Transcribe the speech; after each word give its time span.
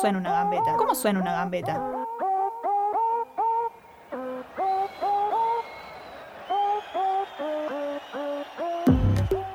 suena 0.00 0.18
una 0.18 0.32
gambeta? 0.32 0.76
¿Cómo 0.76 0.94
suena 0.94 1.20
una 1.20 1.32
gambeta? 1.32 1.80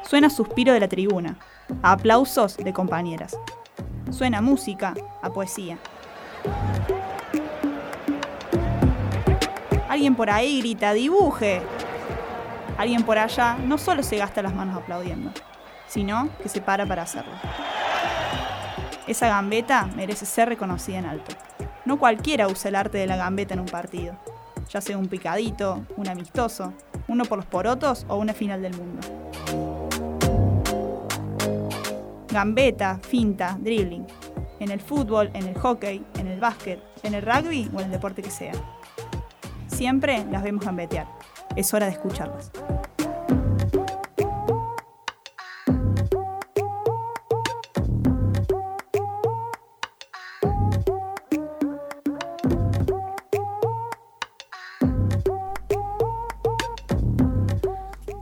Suena 0.03 0.29
suspiro 0.29 0.73
de 0.73 0.79
la 0.79 0.87
tribuna, 0.87 1.37
a 1.81 1.93
aplausos 1.93 2.57
de 2.57 2.73
compañeras. 2.73 3.37
Suena 4.11 4.41
música, 4.41 4.93
a 5.21 5.29
poesía. 5.31 5.77
Alguien 9.89 10.15
por 10.15 10.29
ahí 10.29 10.59
grita, 10.59 10.93
dibuje. 10.93 11.61
Alguien 12.77 13.03
por 13.03 13.17
allá 13.17 13.57
no 13.63 13.77
solo 13.77 14.03
se 14.03 14.17
gasta 14.17 14.41
las 14.41 14.53
manos 14.53 14.75
aplaudiendo, 14.75 15.31
sino 15.87 16.29
que 16.41 16.49
se 16.49 16.61
para 16.61 16.85
para 16.85 17.03
hacerlo. 17.03 17.33
Esa 19.05 19.27
gambeta 19.27 19.89
merece 19.97 20.25
ser 20.25 20.47
reconocida 20.47 20.97
en 20.97 21.05
alto. 21.05 21.35
No 21.85 21.99
cualquiera 21.99 22.47
usa 22.47 22.69
el 22.69 22.75
arte 22.75 22.97
de 22.97 23.07
la 23.07 23.17
gambeta 23.17 23.53
en 23.53 23.59
un 23.59 23.65
partido, 23.65 24.15
ya 24.69 24.79
sea 24.79 24.97
un 24.97 25.07
picadito, 25.07 25.85
un 25.97 26.07
amistoso, 26.07 26.73
uno 27.09 27.25
por 27.25 27.37
los 27.37 27.45
porotos 27.45 28.05
o 28.07 28.15
una 28.15 28.33
final 28.33 28.61
del 28.61 28.73
mundo. 28.77 29.01
Gambeta, 32.29 32.97
finta, 33.01 33.57
dribbling. 33.59 34.07
En 34.61 34.71
el 34.71 34.79
fútbol, 34.79 35.29
en 35.33 35.47
el 35.47 35.55
hockey, 35.55 36.05
en 36.17 36.27
el 36.27 36.39
básquet, 36.39 36.81
en 37.03 37.13
el 37.13 37.21
rugby 37.21 37.69
o 37.75 37.79
en 37.79 37.87
el 37.87 37.91
deporte 37.91 38.21
que 38.21 38.31
sea. 38.31 38.53
Siempre 39.67 40.25
las 40.31 40.43
vemos 40.43 40.63
gambetear. 40.63 41.07
Es 41.57 41.73
hora 41.73 41.87
de 41.87 41.91
escucharlas. 41.91 42.51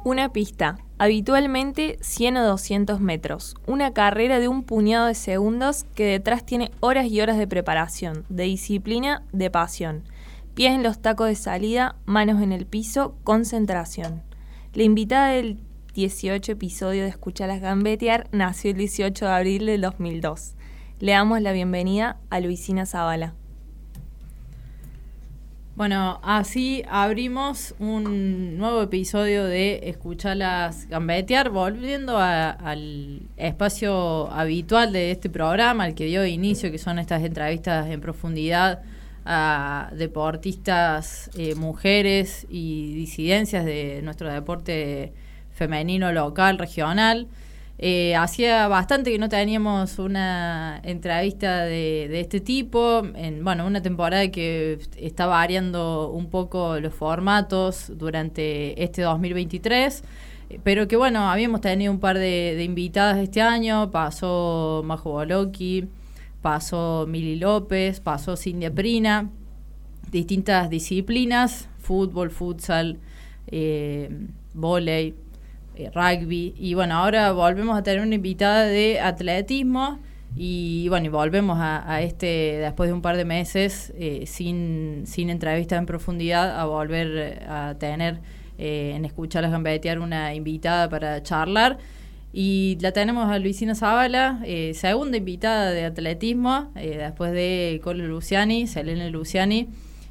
Una 0.03 0.33
pista, 0.33 0.80
habitualmente 0.97 1.99
100 2.02 2.38
o 2.38 2.44
200 2.44 2.99
metros. 2.99 3.55
Una 3.67 3.94
carrera 3.94 4.39
de 4.39 4.47
un 4.47 4.63
puñado 4.63 5.05
de 5.05 5.13
segundos 5.13 5.85
que 5.93 6.05
detrás 6.05 6.43
tiene 6.43 6.71
horas 6.80 7.05
y 7.05 7.21
horas 7.21 7.38
de 7.38 7.45
preparación, 7.45 8.25
de 8.27 8.45
disciplina, 8.45 9.23
de 9.31 9.52
pasión. 9.52 10.02
Pies 10.55 10.73
en 10.73 10.81
los 10.81 11.03
tacos 11.03 11.27
de 11.27 11.35
salida, 11.35 11.97
manos 12.05 12.41
en 12.41 12.52
el 12.52 12.66
piso, 12.66 13.16
concentración. 13.23 14.23
La 14.73 14.81
invitada 14.81 15.27
del 15.27 15.59
18 15.93 16.53
episodio 16.53 17.03
de 17.03 17.09
Escucharlas 17.09 17.61
Gambetear 17.61 18.27
nació 18.31 18.71
el 18.71 18.77
18 18.77 19.25
de 19.25 19.31
abril 19.31 19.65
del 19.67 19.81
2002. 19.81 20.55
Le 20.99 21.11
damos 21.11 21.41
la 21.41 21.52
bienvenida 21.52 22.17
a 22.31 22.39
Luisina 22.39 22.88
Zavala. 22.88 23.36
Bueno, 25.73 26.19
así 26.22 26.83
abrimos 26.89 27.75
un 27.80 28.58
nuevo 28.58 28.81
episodio 28.81 29.45
de 29.45 29.89
Escucharlas 29.89 30.86
Gambetear, 30.89 31.50
volviendo 31.50 32.17
al 32.17 33.22
espacio 33.38 34.30
habitual 34.31 34.92
de 34.92 35.11
este 35.11 35.30
programa, 35.30 35.86
al 35.86 35.95
que 35.95 36.05
dio 36.05 36.25
inicio, 36.25 36.72
que 36.72 36.77
son 36.77 36.99
estas 36.99 37.23
entrevistas 37.23 37.89
en 37.89 38.02
profundidad 38.02 38.81
a 39.23 39.89
deportistas, 39.94 41.31
eh, 41.38 41.55
mujeres 41.55 42.45
y 42.49 42.94
disidencias 42.94 43.64
de 43.64 44.02
nuestro 44.03 44.30
deporte 44.31 45.14
femenino 45.53 46.11
local, 46.11 46.58
regional. 46.58 47.30
Eh, 47.83 48.15
hacía 48.15 48.67
bastante 48.67 49.11
que 49.11 49.17
no 49.17 49.27
teníamos 49.27 49.97
una 49.97 50.79
entrevista 50.83 51.63
de, 51.63 52.19
este 52.19 52.39
tipo, 52.39 53.01
en 53.15 53.43
bueno, 53.43 53.65
una 53.65 53.81
temporada 53.81 54.29
que 54.29 54.77
está 54.97 55.25
variando 55.25 56.11
un 56.11 56.29
poco 56.29 56.79
los 56.79 56.93
formatos 56.93 57.91
durante 57.97 58.83
este 58.83 59.02
2023, 59.02 60.03
pero 60.64 60.87
que 60.87 60.95
bueno, 60.95 61.31
habíamos 61.31 61.61
tenido 61.61 61.91
un 61.91 61.99
par 61.99 62.20
de, 62.20 62.64
invitadas 62.64 63.17
este 63.17 63.41
año, 63.41 63.89
pasó 63.89 64.83
Majo 64.86 65.14
Boloki, 65.14 65.87
pasó 66.43 67.08
Mili 67.09 67.37
López, 67.37 67.99
pasó 67.99 68.37
Cindy 68.37 68.70
Prina, 68.70 69.31
distintas 70.11 70.70
disciplinas, 70.70 71.67
fútbol, 71.80 72.30
futsal, 72.30 72.99
eh, 73.47 74.27
rugby. 75.93 76.53
Y 76.58 76.73
bueno, 76.73 76.95
ahora 76.95 77.31
volvemos 77.31 77.77
a 77.77 77.83
tener 77.83 78.02
una 78.02 78.15
invitada 78.15 78.65
de 78.65 78.99
atletismo. 78.99 79.99
Y 80.36 80.87
bueno, 80.89 81.08
y 81.08 81.09
volvemos 81.09 81.58
a, 81.59 82.02
este, 82.02 82.59
después 82.59 82.89
de 82.89 82.93
un 82.93 83.02
par 83.02 83.17
de 83.17 83.25
meses, 83.25 83.91
eh, 83.97 84.25
sin, 84.27 85.03
sin 85.05 85.30
entrevista 85.30 85.75
en 85.75 85.86
profundidad, 85.86 86.59
a 86.59 86.65
volver 86.65 87.43
a 87.49 87.75
tener 87.77 88.20
en 88.58 89.05
Escuchar 89.05 89.41
las 89.41 89.52
Gambetear 89.52 89.99
una 89.99 90.36
invitada 90.36 90.87
para 90.87 91.23
charlar. 91.23 91.80
Y 92.33 92.77
la 92.80 92.93
tenemos 92.93 93.30
a 93.30 93.39
Luisina 93.39 93.75
Zavala, 93.75 94.39
eh, 94.45 94.73
segunda 94.73 95.17
invitada 95.17 95.71
de 95.71 95.83
atletismo, 95.83 96.71
eh, 96.75 96.97
después 96.97 97.33
de 97.33 97.81
Cole 97.83 98.08
Luciani, 98.08 98.67
Selene 98.67 99.09
Luciani. 99.09 99.67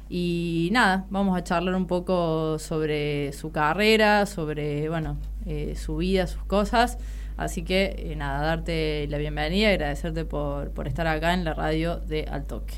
Y 0.07 0.69
nada, 0.71 1.07
vamos 1.09 1.35
a 1.35 1.43
charlar 1.43 1.73
un 1.73 1.87
poco 1.87 2.59
sobre 2.59 3.33
su 3.33 3.51
carrera, 3.51 4.27
sobre, 4.27 4.87
bueno, 4.87 5.17
eh, 5.45 5.75
su 5.75 5.97
vida, 5.97 6.27
sus 6.27 6.43
cosas. 6.43 6.97
Así 7.37 7.63
que 7.63 8.13
nada, 8.17 8.45
darte 8.45 9.07
la 9.07 9.17
bienvenida 9.17 9.69
y 9.69 9.73
agradecerte 9.73 10.25
por, 10.25 10.71
por 10.71 10.87
estar 10.87 11.07
acá 11.07 11.33
en 11.33 11.43
la 11.43 11.53
radio 11.53 11.97
de 11.97 12.25
Altoque. 12.25 12.75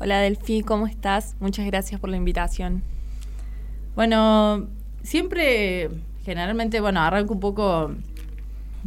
Hola 0.00 0.20
Delfi, 0.20 0.62
¿cómo 0.62 0.86
estás? 0.86 1.36
Muchas 1.38 1.66
gracias 1.66 2.00
por 2.00 2.10
la 2.10 2.16
invitación. 2.16 2.82
Bueno, 3.94 4.68
siempre, 5.02 5.90
generalmente, 6.24 6.80
bueno, 6.80 7.00
arranco 7.00 7.34
un 7.34 7.40
poco 7.40 7.92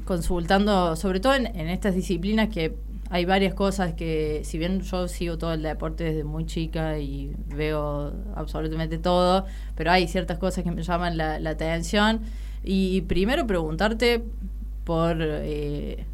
consultando, 0.04 0.96
sobre 0.96 1.20
todo 1.20 1.36
en, 1.36 1.46
estas 1.70 1.96
disciplinas 1.96 2.50
que 2.50 2.76
hay 3.10 3.24
varias 3.24 3.54
cosas 3.54 3.94
que, 3.94 4.42
si 4.44 4.58
bien 4.58 4.82
yo 4.82 5.08
sigo 5.08 5.38
todo 5.38 5.54
el 5.54 5.62
deporte 5.62 6.04
desde 6.04 6.24
muy 6.24 6.46
chica 6.46 6.98
y 6.98 7.34
veo 7.48 8.12
absolutamente 8.36 8.98
todo, 8.98 9.46
pero 9.76 9.92
hay 9.92 10.08
ciertas 10.08 10.40
cosas 10.40 10.64
que 10.64 10.72
me 10.72 10.82
llaman 10.82 11.18
la, 11.18 11.36
atención. 11.50 12.22
Y 12.66 13.02
primero 13.02 13.46
preguntarte 13.46 14.24
por 14.84 15.18
eh, 15.20 16.06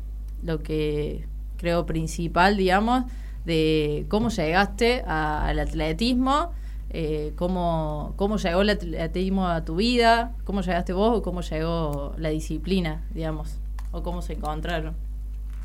lo 0.43 0.59
que 0.59 1.25
creo 1.57 1.85
principal, 1.85 2.57
digamos, 2.57 3.05
de 3.45 4.05
cómo 4.09 4.29
llegaste 4.29 5.01
al 5.07 5.57
atletismo, 5.59 6.51
eh, 6.89 7.31
cómo, 7.37 8.13
cómo 8.17 8.37
llegó 8.37 8.61
el 8.61 8.69
atletismo 8.71 9.47
a 9.47 9.63
tu 9.63 9.77
vida, 9.77 10.35
cómo 10.43 10.61
llegaste 10.61 10.91
vos 10.91 11.17
o 11.17 11.21
cómo 11.21 11.41
llegó 11.41 12.13
la 12.17 12.29
disciplina, 12.29 13.05
digamos 13.13 13.57
o 13.91 14.03
cómo 14.03 14.21
se 14.21 14.33
encontraron? 14.33 14.95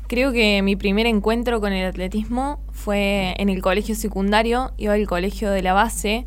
Creo 0.07 0.31
que 0.31 0.61
mi 0.61 0.77
primer 0.77 1.05
encuentro 1.05 1.59
con 1.59 1.73
el 1.73 1.85
atletismo 1.85 2.59
fue 2.71 3.35
en 3.37 3.49
el 3.49 3.61
colegio 3.61 3.93
secundario, 3.93 4.71
iba 4.77 4.93
al 4.93 5.05
colegio 5.05 5.51
de 5.51 5.61
la 5.61 5.73
base, 5.73 6.25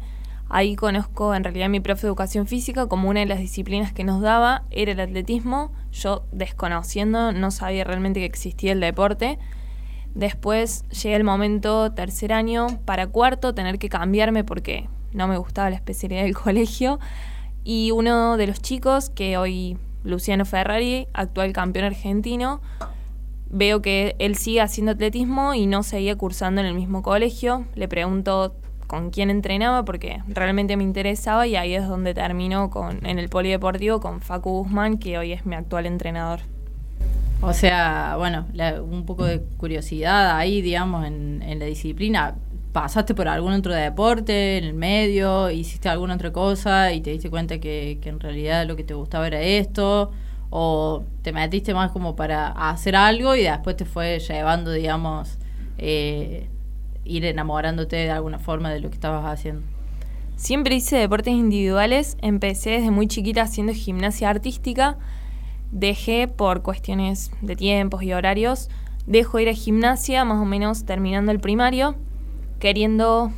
ahí 0.51 0.77
conozco 0.77 1.35
en 1.35 1.45
realidad 1.45 1.69
mi 1.69 1.81
profe 1.81 2.03
de 2.03 2.09
educación 2.09 2.47
física 2.47 2.87
como 2.87 3.09
una 3.09 3.21
de 3.21 3.27
las 3.27 3.39
disciplinas 3.39 3.93
que 3.93 4.05
nos 4.05 4.21
daba 4.21 4.65
era 4.71 4.93
el 4.93 5.01
atletismo, 5.01 5.73
yo 5.93 6.25
desconociendo 6.33 7.33
no 7.33 7.51
sabía 7.51 7.85
realmente 7.85 8.21
que 8.21 8.27
existía 8.27 8.73
el 8.73 8.81
deporte. 8.81 9.39
Después 10.15 10.85
llegué 10.89 11.17
el 11.17 11.25
momento 11.25 11.93
tercer 11.93 12.33
año 12.33 12.67
para 12.85 13.07
cuarto 13.07 13.55
tener 13.55 13.79
que 13.79 13.89
cambiarme 13.89 14.45
porque 14.45 14.89
no 15.13 15.29
me 15.29 15.39
gustaba 15.39 15.71
la 15.71 15.77
especialidad 15.77 16.23
del 16.23 16.35
colegio 16.37 16.99
y 17.63 17.93
uno 17.93 18.37
de 18.37 18.49
los 18.49 18.61
chicos 18.61 19.09
que 19.09 19.39
hoy 19.39 19.79
Luciano 20.03 20.45
Ferrari, 20.45 21.07
actual 21.13 21.53
campeón 21.53 21.85
argentino. 21.85 22.61
Veo 23.53 23.83
que 23.83 24.15
él 24.19 24.37
sigue 24.37 24.61
haciendo 24.61 24.93
atletismo 24.93 25.55
y 25.55 25.67
no 25.67 25.83
seguía 25.83 26.17
cursando 26.17 26.61
en 26.61 26.67
el 26.69 26.75
mismo 26.75 27.03
colegio. 27.03 27.67
Le 27.75 27.89
pregunto 27.89 28.55
con 28.91 29.11
quién 29.11 29.31
entrenaba 29.31 29.85
porque 29.85 30.21
realmente 30.27 30.77
me 30.77 30.83
interesaba 30.83 31.47
y 31.47 31.55
ahí 31.55 31.75
es 31.75 31.87
donde 31.87 32.13
termino 32.13 32.71
con, 32.71 33.07
en 33.07 33.21
el 33.21 33.29
polideportivo 33.29 34.01
con 34.01 34.21
Facu 34.21 34.65
Guzmán, 34.65 34.99
que 34.99 35.17
hoy 35.17 35.31
es 35.31 35.47
mi 35.47 35.55
actual 35.55 35.87
entrenador. 35.87 36.41
O 37.41 37.53
sea, 37.53 38.17
bueno, 38.19 38.47
un 38.83 39.07
poco 39.07 39.27
de 39.27 39.43
curiosidad 39.59 40.37
ahí, 40.37 40.61
digamos, 40.61 41.07
en, 41.07 41.57
la 41.57 41.67
disciplina. 41.67 42.35
Pasaste 42.73 43.15
por 43.15 43.29
algún 43.29 43.53
otro 43.53 43.73
deporte 43.73 44.59
en 44.59 44.65
el 44.65 44.75
medio, 44.75 45.51
hiciste 45.51 45.89
alguna 45.89 46.17
otra 46.17 46.33
cosa 46.33 46.93
y 46.93 47.01
te 47.01 47.11
diste 47.11 47.31
cuenta 47.31 47.61
que, 47.61 48.01
en 48.03 48.19
realidad 48.19 48.67
lo 48.67 48.75
que 48.75 48.83
te 48.83 48.95
gustaba 48.95 49.29
era 49.29 49.41
esto, 49.41 50.11
o 50.51 51.05
te 51.23 51.33
metiste 51.33 51.75
más 51.75 51.93
como 51.93 52.17
para 52.17 52.49
hacer 52.71 52.97
algo 52.97 53.37
y 53.37 53.45
después 53.45 53.77
te 53.77 53.85
fue 53.85 54.19
llevando, 54.19 54.73
digamos, 54.73 55.39
eh, 55.79 56.49
ir 57.11 57.25
enamorándote 57.25 57.97
de 57.97 58.11
alguna 58.11 58.39
forma 58.39 58.71
de 58.71 58.81
lo 58.81 58.89
que 58.89 58.95
estabas 58.95 59.25
haciendo. 59.27 59.63
Siempre 60.37 60.75
hice 60.75 60.97
deportes 60.97 61.35
individuales, 61.35 62.17
empecé 62.23 62.71
desde 62.71 62.91
muy 62.91 63.07
chiquita 63.07 63.43
haciendo 63.43 63.75
gimnasia 63.75 64.31
artística, 64.31 64.97
dejé 65.71 66.29
por 66.29 66.63
cuestiones 66.63 67.31
de 67.43 67.57
tiempos 67.57 68.03
y 68.03 68.13
horarios 68.13 68.71
dejo 69.07 69.41
ir 69.41 69.49
a 69.49 69.55
gimnasia 69.55 70.25
más 70.25 70.41
o 70.41 70.45
menos 70.45 70.85
terminando 70.85 71.33
el 71.33 71.41
primario, 71.41 71.97
queriendo, 72.61 73.33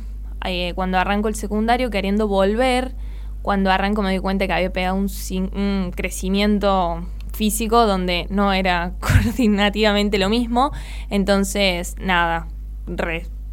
eh, 0.45 0.73
cuando 0.75 0.97
arranco 0.99 1.27
el 1.27 1.35
secundario, 1.35 1.89
queriendo 1.89 2.27
volver. 2.27 2.93
Cuando 3.41 3.71
arranco 3.71 4.01
me 4.01 4.09
doy 4.09 4.19
cuenta 4.19 4.47
que 4.47 4.53
había 4.53 4.71
pegado 4.71 4.95
un, 4.95 5.91
crecimiento 5.95 7.05
físico 7.33 7.85
donde 7.85 8.27
no 8.29 8.53
era 8.53 8.93
coordinativamente 8.99 10.17
lo 10.17 10.29
mismo. 10.29 10.71
Entonces, 11.09 11.95
nada, 11.99 12.47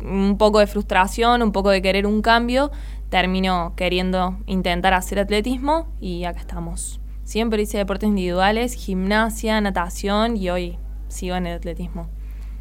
un 0.02 0.37
poco 0.38 0.58
de 0.58 0.67
frustración, 0.67 1.43
un 1.43 1.52
poco 1.52 1.70
de 1.70 1.82
querer 1.82 2.06
un 2.06 2.23
cambio, 2.23 2.70
termino 3.08 3.75
queriendo 3.76 4.38
intentar 4.47 4.94
hacer 4.94 5.19
atletismo 5.19 5.88
y 6.00 6.25
acá 6.25 6.41
estamos. 6.41 7.00
Siempre 7.25 7.62
hice 7.62 7.79
deportes 7.79 8.08
individuales, 8.08 8.75
gimnasia, 8.75 9.61
natación 9.61 10.37
y 10.37 10.50
hoy 10.50 10.79
sigo 11.08 11.37
en 11.37 11.47
el 11.47 11.56
atletismo. 11.56 12.08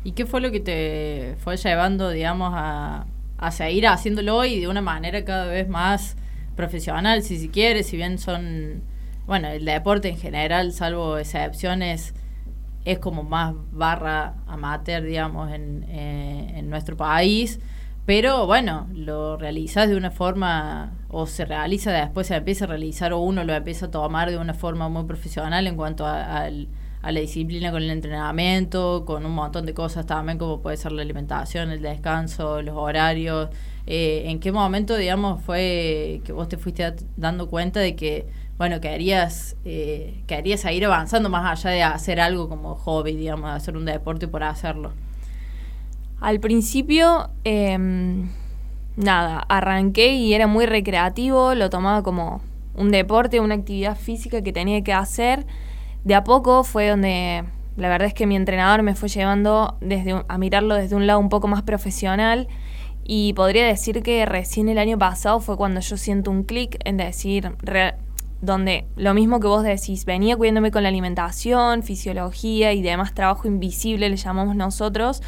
¿Y 0.04 0.12
qué 0.14 0.26
fue 0.26 0.42
lo 0.42 0.52
que 0.52 0.60
te 0.60 1.36
fue 1.40 1.58
llevando, 1.58 2.10
digamos, 2.10 2.52
a, 2.54 3.06
a 3.38 3.52
seguir 3.52 3.88
haciéndolo 3.88 4.46
y 4.46 4.60
de 4.60 4.68
una 4.68 4.82
manera 4.82 5.24
cada 5.26 5.46
vez 5.46 5.68
más 5.68 6.16
profesional, 6.56 7.24
si 7.24 7.38
se 7.38 7.50
quiere, 7.50 7.84
si 7.84 7.96
bien 7.96 8.18
son, 8.18 8.84
bueno, 9.26 9.48
el 9.48 9.64
deporte 9.64 10.10
en 10.10 10.18
general, 10.18 10.74
salvo 10.74 11.18
excepciones, 11.18 12.14
es 12.92 13.00
como 13.00 13.24
más 13.24 13.54
barra 13.72 14.36
amateur, 14.48 15.04
digamos, 15.04 15.52
en, 15.52 15.86
eh, 15.90 16.54
en 16.56 16.70
nuestro 16.70 16.98
país. 16.98 17.60
Pero 18.10 18.48
bueno, 18.48 18.88
lo 18.92 19.38
realizas 19.38 19.88
de 19.88 19.96
una 19.96 20.10
forma, 20.10 20.94
o 21.10 21.28
se 21.28 21.46
realiza 21.46 21.92
después, 21.92 22.26
se 22.26 22.36
empieza 22.36 22.66
a 22.66 22.68
realizar, 22.68 23.14
o 23.14 23.20
uno 23.20 23.44
lo 23.44 23.54
empieza 23.54 23.86
a 23.86 23.92
tomar 23.92 24.32
de 24.32 24.38
una 24.40 24.56
forma 24.56 24.90
muy 24.90 25.04
profesional 25.04 25.68
en 25.68 25.76
cuanto 25.76 26.08
a, 26.08 26.50
la 26.50 27.20
disciplina 27.20 27.70
con 27.72 27.84
el 27.84 27.92
entrenamiento, 27.92 29.06
con 29.06 29.28
un 29.28 29.34
montón 29.34 29.68
de 29.68 29.76
cosas 29.76 30.08
también, 30.08 30.40
como 30.40 30.60
puede 30.60 30.78
ser 30.78 30.92
la 30.92 31.04
alimentación, 31.04 31.70
el 31.70 31.84
descanso, 31.84 32.64
los 32.64 32.76
horarios. 32.76 33.50
Eh, 33.86 34.24
¿En 34.26 34.40
qué 34.40 34.52
momento, 34.52 34.98
digamos, 34.98 35.44
fue 35.44 36.22
que 36.26 36.34
vos 36.34 36.50
te 36.50 36.58
fuiste 36.58 36.96
dando 37.16 37.48
cuenta 37.48 37.80
de 37.80 37.96
que, 37.96 38.26
bueno, 38.60 38.82
querías, 38.82 39.56
eh, 39.64 40.22
querías 40.28 40.60
seguir 40.60 40.86
avanzando 40.86 41.30
más 41.30 41.50
allá 41.50 41.72
de 41.74 41.82
hacer 41.82 42.20
algo 42.20 42.50
como 42.50 42.76
hobby, 42.76 43.16
digamos, 43.16 43.50
hacer 43.50 43.78
un 43.78 43.86
deporte 43.86 44.28
por 44.28 44.44
hacerlo? 44.44 44.92
Al 46.20 46.42
principio, 46.42 47.30
em, 47.46 48.30
nada, 48.98 49.46
arranqué 49.48 50.12
y 50.12 50.34
era 50.34 50.46
muy 50.46 50.66
recreativo, 50.66 51.56
lo 51.56 51.70
tomaba 51.70 52.04
como 52.04 52.42
un 52.76 52.92
deporte, 52.92 53.40
una 53.40 53.56
actividad 53.56 53.98
física 53.98 54.42
que 54.42 54.52
tenía 54.52 54.84
que 54.84 54.92
hacer. 54.92 55.46
De 56.04 56.14
a 56.14 56.26
poco 56.26 56.66
fue 56.66 56.90
donde 56.90 57.46
la 57.78 57.88
verdad 57.88 58.10
es 58.10 58.14
que 58.14 58.28
mi 58.28 58.36
entrenador 58.36 58.84
me 58.84 58.94
fue 58.94 59.08
llevando 59.08 59.78
desde 59.80 60.22
a 60.28 60.38
mirarlo 60.38 60.76
desde 60.76 60.98
un 60.98 61.08
lado 61.08 61.20
un 61.20 61.30
poco 61.30 61.48
más 61.48 61.62
profesional 61.62 62.50
y 63.06 63.32
podría 63.34 63.66
decir 63.66 64.04
que 64.04 64.26
recién 64.26 64.68
el 64.68 64.78
año 64.80 64.98
pasado 64.98 65.40
fue 65.40 65.56
cuando 65.56 65.80
yo 65.80 65.96
siento 65.96 66.30
un 66.30 66.44
clic 66.44 66.78
en 66.84 66.98
decir 66.98 67.54
donde 68.42 68.86
lo 68.96 69.14
mismo 69.14 69.40
que 69.40 69.48
vos 69.48 69.64
decís, 69.64 70.06
venía 70.06 70.38
cuidándome 70.38 70.72
con 70.72 70.84
la 70.84 70.90
alimentación, 70.90 71.84
fisiología 71.84 72.74
y 72.74 72.82
demás 72.82 73.14
trabajo 73.14 73.48
invisible 73.48 74.10
le 74.10 74.18
llamamos 74.18 74.56
nosotros 74.56 75.22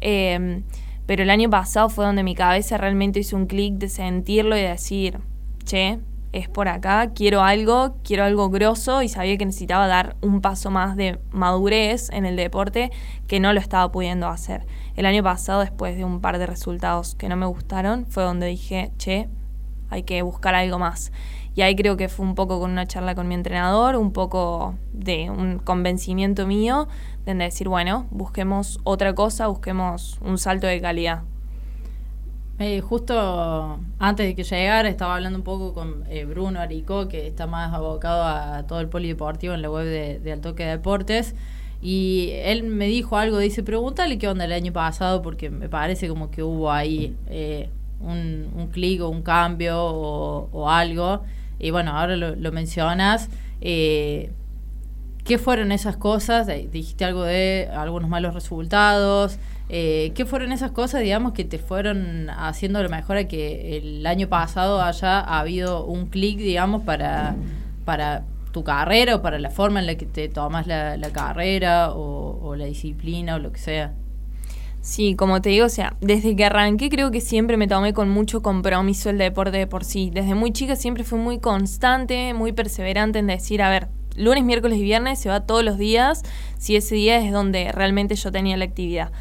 Em, 0.00 0.62
pero 1.06 1.22
el 1.22 1.30
año 1.30 1.50
pasado 1.50 1.88
fue 1.88 2.04
donde 2.04 2.22
mi 2.22 2.34
cabeza 2.34 2.78
realmente 2.78 3.20
hizo 3.20 3.36
un 3.36 3.46
clic 3.46 3.74
de 3.74 3.88
sentirlo 3.88 4.56
y 4.56 4.62
decir, 4.62 5.18
che, 5.64 6.00
es 6.32 6.48
por 6.48 6.68
acá, 6.68 7.10
quiero 7.12 7.42
algo, 7.42 7.96
quiero 8.04 8.24
algo 8.24 8.50
grosso 8.50 9.02
y 9.02 9.08
sabía 9.08 9.36
que 9.36 9.44
necesitaba 9.44 9.88
dar 9.88 10.16
un 10.20 10.40
paso 10.40 10.70
más 10.70 10.96
de 10.96 11.18
madurez 11.32 12.08
en 12.10 12.24
el 12.24 12.36
deporte 12.36 12.92
que 13.26 13.40
no 13.40 13.52
lo 13.52 13.58
estaba 13.58 13.90
pudiendo 13.90 14.28
hacer. 14.28 14.64
El 14.94 15.06
año 15.06 15.24
pasado, 15.24 15.60
después 15.60 15.96
de 15.96 16.04
un 16.04 16.20
par 16.20 16.38
de 16.38 16.46
resultados 16.46 17.16
que 17.16 17.28
no 17.28 17.36
me 17.36 17.46
gustaron, 17.46 18.06
fue 18.06 18.22
donde 18.22 18.46
dije, 18.46 18.92
che, 18.96 19.28
hay 19.90 20.04
que 20.04 20.22
buscar 20.22 20.54
algo 20.54 20.78
más. 20.78 21.10
Y 21.54 21.62
ahí 21.62 21.74
creo 21.74 21.96
que 21.96 22.08
fue 22.08 22.24
un 22.24 22.34
poco 22.34 22.60
con 22.60 22.70
una 22.70 22.86
charla 22.86 23.14
con 23.14 23.28
mi 23.28 23.34
entrenador, 23.34 23.96
un 23.96 24.12
poco 24.12 24.74
de 24.92 25.30
un 25.30 25.58
convencimiento 25.58 26.46
mío 26.46 26.88
de 27.26 27.34
decir, 27.34 27.68
bueno, 27.68 28.06
busquemos 28.10 28.78
otra 28.84 29.14
cosa, 29.14 29.48
busquemos 29.48 30.18
un 30.22 30.38
salto 30.38 30.66
de 30.66 30.80
calidad. 30.80 31.22
Eh, 32.58 32.82
justo 32.82 33.78
antes 33.98 34.26
de 34.26 34.34
que 34.34 34.44
llegara 34.44 34.88
estaba 34.88 35.14
hablando 35.14 35.38
un 35.38 35.44
poco 35.44 35.72
con 35.72 36.04
eh, 36.10 36.26
Bruno 36.26 36.60
Arico, 36.60 37.08
que 37.08 37.26
está 37.26 37.46
más 37.46 37.72
abocado 37.72 38.22
a 38.22 38.66
todo 38.66 38.80
el 38.80 38.88
polideportivo 38.88 39.54
en 39.54 39.62
la 39.62 39.70
web 39.70 39.86
de, 39.86 40.18
de 40.18 40.32
Altoque 40.32 40.64
Deportes. 40.64 41.34
Y 41.82 42.32
él 42.34 42.64
me 42.64 42.86
dijo 42.86 43.16
algo, 43.16 43.38
dice, 43.38 43.62
pregúntale 43.62 44.18
qué 44.18 44.28
onda 44.28 44.44
el 44.44 44.52
año 44.52 44.72
pasado, 44.72 45.22
porque 45.22 45.48
me 45.48 45.68
parece 45.68 46.08
como 46.08 46.30
que 46.30 46.42
hubo 46.42 46.70
ahí 46.70 47.16
eh, 47.28 47.70
un, 48.00 48.50
un 48.54 48.66
clic 48.68 49.00
o 49.00 49.08
un 49.08 49.22
cambio 49.22 49.82
o, 49.82 50.68
algo. 50.68 51.22
Y 51.60 51.70
bueno, 51.70 51.96
ahora 51.96 52.16
lo, 52.16 52.52
mencionas. 52.52 53.28
Eh, 53.60 54.32
¿Qué 55.24 55.38
fueron 55.38 55.70
esas 55.70 55.96
cosas? 55.96 56.48
Dijiste 56.72 57.04
algo 57.04 57.24
de 57.24 57.68
algunos 57.72 58.08
malos 58.08 58.34
resultados. 58.34 59.38
Eh, 59.68 60.10
¿Qué 60.16 60.24
fueron 60.24 60.50
esas 60.50 60.72
cosas, 60.72 61.02
digamos, 61.02 61.32
que 61.32 61.44
te 61.44 61.58
fueron 61.58 62.28
haciendo 62.30 62.82
lo 62.82 62.88
mejor 62.88 63.18
a 63.18 63.28
que 63.28 63.76
el 63.76 64.04
año 64.06 64.28
pasado 64.28 64.82
haya 64.82 65.20
habido 65.20 65.84
un 65.84 66.06
clic, 66.06 66.38
digamos, 66.38 66.82
para, 66.82 67.36
para 67.84 68.24
tu 68.50 68.64
carrera 68.64 69.16
o 69.16 69.22
para 69.22 69.38
la 69.38 69.50
forma 69.50 69.78
en 69.78 69.86
la 69.86 69.94
que 69.94 70.06
te 70.06 70.28
tomas 70.28 70.66
la, 70.66 70.98
carrera 71.12 71.92
o, 71.92 72.56
la 72.56 72.64
disciplina 72.64 73.36
o 73.36 73.38
lo 73.38 73.52
que 73.52 73.60
sea? 73.60 73.92
Sí, 74.82 75.14
como 75.14 75.42
te 75.42 75.50
digo, 75.50 75.66
o 75.66 75.70
sea, 75.70 75.94
desde 76.00 76.34
que 76.34 76.46
arranqué 76.46 76.88
creo 76.88 77.10
que 77.10 77.20
siempre 77.20 77.58
me 77.58 77.68
tomé 77.68 77.92
con 77.92 78.08
mucho 78.08 78.40
compromiso 78.40 79.10
el 79.10 79.18
deporte 79.18 79.58
de 79.58 79.66
por 79.66 79.84
sí. 79.84 80.10
Desde 80.12 80.34
muy 80.34 80.52
chica 80.52 80.74
siempre 80.74 81.04
fui 81.04 81.18
muy 81.18 81.38
constante, 81.38 82.32
muy 82.32 82.52
perseverante 82.52 83.18
en 83.18 83.26
decir, 83.26 83.62
a 83.62 83.68
ver, 83.68 83.88
lunes, 84.16 84.42
miércoles 84.42 84.78
y 84.78 84.82
viernes 84.82 85.18
se 85.18 85.28
va 85.28 85.40
todos 85.40 85.62
los 85.62 85.76
días, 85.76 86.22
si 86.58 86.76
ese 86.76 86.94
día 86.94 87.18
es 87.18 87.30
donde 87.30 87.72
realmente 87.72 88.14
yo 88.14 88.32
tenía 88.32 88.56
la 88.56 88.64
actividad. 88.64 89.12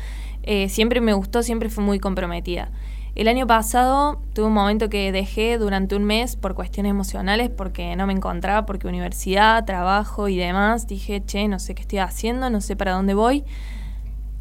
Eh, 0.44 0.70
siempre 0.70 1.02
me 1.02 1.12
gustó, 1.12 1.44
siempre 1.44 1.70
fui 1.70 1.84
muy 1.84 2.00
comprometida. 2.00 2.72
El 3.16 3.28
año 3.28 3.46
pasado 3.46 4.22
tuve 4.34 4.46
un 4.46 4.54
momento 4.54 4.88
que 4.88 5.12
dejé 5.12 5.58
durante 5.58 5.96
un 5.98 6.06
mes 6.06 6.38
por 6.38 6.56
cuestiones 6.56 6.92
emocionales, 6.92 7.50
porque 7.50 7.98
no 7.98 8.08
me 8.08 8.14
encontraba, 8.14 8.66
porque 8.66 8.88
universidad, 8.88 9.66
trabajo 9.66 10.30
y 10.30 10.38
demás. 10.38 10.88
Dije, 10.88 11.22
che, 11.26 11.50
no 11.50 11.60
sé 11.60 11.76
qué 11.76 11.82
estoy 11.82 12.00
haciendo, 12.00 12.50
no 12.50 12.62
sé 12.62 12.78
para 12.78 12.94
dónde 12.94 13.16
voy. 13.16 13.44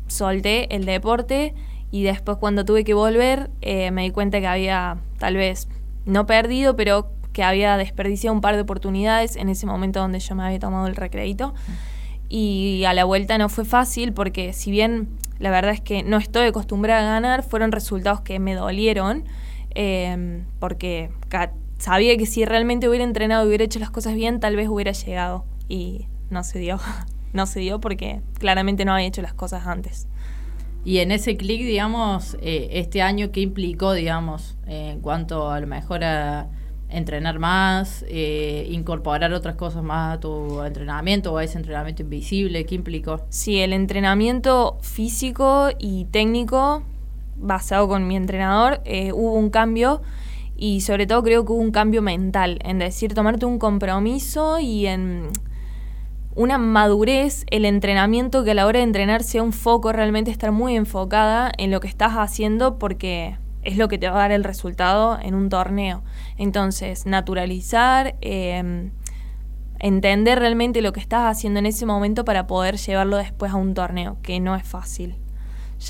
Solté 0.08 0.74
el 0.74 0.84
deporte 0.84 1.54
y 1.90 2.02
después 2.02 2.38
cuando 2.38 2.64
tuve 2.64 2.84
que 2.84 2.94
volver 2.94 3.50
eh, 3.60 3.90
me 3.90 4.02
di 4.02 4.10
cuenta 4.10 4.40
que 4.40 4.46
había 4.46 4.98
tal 5.18 5.36
vez 5.36 5.68
no 6.04 6.26
perdido, 6.26 6.76
pero 6.76 7.10
que 7.32 7.42
había 7.42 7.76
desperdiciado 7.76 8.34
un 8.34 8.40
par 8.40 8.56
de 8.56 8.62
oportunidades 8.62 9.36
en 9.36 9.48
ese 9.48 9.66
momento 9.66 10.00
donde 10.00 10.18
yo 10.18 10.34
me 10.34 10.44
había 10.44 10.58
tomado 10.58 10.86
el 10.86 10.96
recrédito. 10.96 11.54
Y 12.28 12.84
a 12.84 12.92
la 12.92 13.04
vuelta 13.04 13.38
no 13.38 13.48
fue 13.48 13.64
fácil 13.64 14.12
porque 14.12 14.52
si 14.52 14.70
bien 14.70 15.08
la 15.38 15.50
verdad 15.50 15.72
es 15.72 15.80
que 15.80 16.02
no 16.02 16.16
estoy 16.16 16.48
acostumbrada 16.48 17.00
a 17.00 17.12
ganar, 17.12 17.42
fueron 17.42 17.72
resultados 17.72 18.20
que 18.22 18.38
me 18.38 18.54
dolieron 18.54 19.24
em, 19.74 20.44
porque 20.58 21.10
sabía 21.78 22.16
que 22.16 22.26
si 22.26 22.44
realmente 22.44 22.88
hubiera 22.88 23.04
entrenado 23.04 23.44
y 23.44 23.48
hubiera 23.48 23.64
hecho 23.64 23.78
las 23.78 23.90
cosas 23.90 24.14
bien, 24.14 24.40
tal 24.40 24.56
vez 24.56 24.68
hubiera 24.68 24.92
llegado 24.92 25.44
y 25.68 26.06
no 26.30 26.42
se 26.44 26.58
dio. 26.58 26.80
no 27.32 27.46
se 27.46 27.60
dio 27.60 27.80
porque 27.80 28.20
claramente 28.38 28.84
no 28.84 28.94
había 28.94 29.06
hecho 29.06 29.22
las 29.22 29.34
cosas 29.34 29.66
antes. 29.66 30.08
Y 30.84 30.98
en 30.98 31.10
ese 31.10 31.36
clic, 31.36 31.60
digamos, 31.60 32.36
eh, 32.40 32.68
este 32.72 33.02
año, 33.02 33.30
¿qué 33.30 33.40
implicó, 33.40 33.92
digamos, 33.92 34.56
en 34.66 35.00
cuanto 35.00 35.50
a 35.50 35.60
lo 35.60 35.66
mejor 35.66 36.04
a 36.04 36.48
entrenar 36.88 37.38
más, 37.38 38.04
eh, 38.08 38.66
incorporar 38.70 39.32
otras 39.32 39.56
cosas 39.56 39.82
más 39.82 40.16
a 40.16 40.20
tu 40.20 40.62
entrenamiento 40.62 41.32
o 41.32 41.38
a 41.38 41.44
ese 41.44 41.58
entrenamiento 41.58 42.02
invisible? 42.02 42.64
¿Qué 42.64 42.74
implicó? 42.74 43.20
Sí, 43.28 43.60
el 43.60 43.72
entrenamiento 43.72 44.78
físico 44.80 45.68
y 45.78 46.06
técnico 46.06 46.82
basado 47.36 47.88
con 47.88 48.06
mi 48.06 48.16
entrenador 48.16 48.80
eh, 48.84 49.12
hubo 49.12 49.34
un 49.34 49.50
cambio 49.50 50.02
y 50.56 50.80
sobre 50.80 51.06
todo 51.06 51.22
creo 51.22 51.44
que 51.44 51.52
hubo 51.52 51.60
un 51.60 51.70
cambio 51.70 52.02
mental, 52.02 52.58
en 52.64 52.78
decir, 52.78 53.14
tomarte 53.14 53.46
un 53.46 53.58
compromiso 53.58 54.58
y 54.58 54.86
en 54.86 55.28
una 56.38 56.56
madurez, 56.56 57.44
el 57.50 57.64
entrenamiento 57.64 58.44
que 58.44 58.52
a 58.52 58.54
la 58.54 58.66
hora 58.66 58.78
de 58.78 58.84
entrenar 58.84 59.24
sea 59.24 59.42
un 59.42 59.52
foco, 59.52 59.90
realmente 59.90 60.30
estar 60.30 60.52
muy 60.52 60.76
enfocada 60.76 61.50
en 61.58 61.72
lo 61.72 61.80
que 61.80 61.88
estás 61.88 62.12
haciendo 62.12 62.78
porque 62.78 63.36
es 63.64 63.76
lo 63.76 63.88
que 63.88 63.98
te 63.98 64.08
va 64.08 64.14
a 64.14 64.18
dar 64.20 64.30
el 64.30 64.44
resultado 64.44 65.18
en 65.20 65.34
un 65.34 65.48
torneo. 65.48 66.04
Entonces, 66.36 67.06
naturalizar, 67.06 68.14
em, 68.20 68.92
entender 69.80 70.38
realmente 70.38 70.80
lo 70.80 70.92
que 70.92 71.00
estás 71.00 71.24
haciendo 71.24 71.58
en 71.58 71.66
ese 71.66 71.86
momento 71.86 72.24
para 72.24 72.46
poder 72.46 72.76
llevarlo 72.76 73.16
después 73.16 73.50
a 73.50 73.56
un 73.56 73.74
torneo, 73.74 74.18
que 74.22 74.38
no 74.38 74.54
es 74.54 74.62
fácil. 74.62 75.16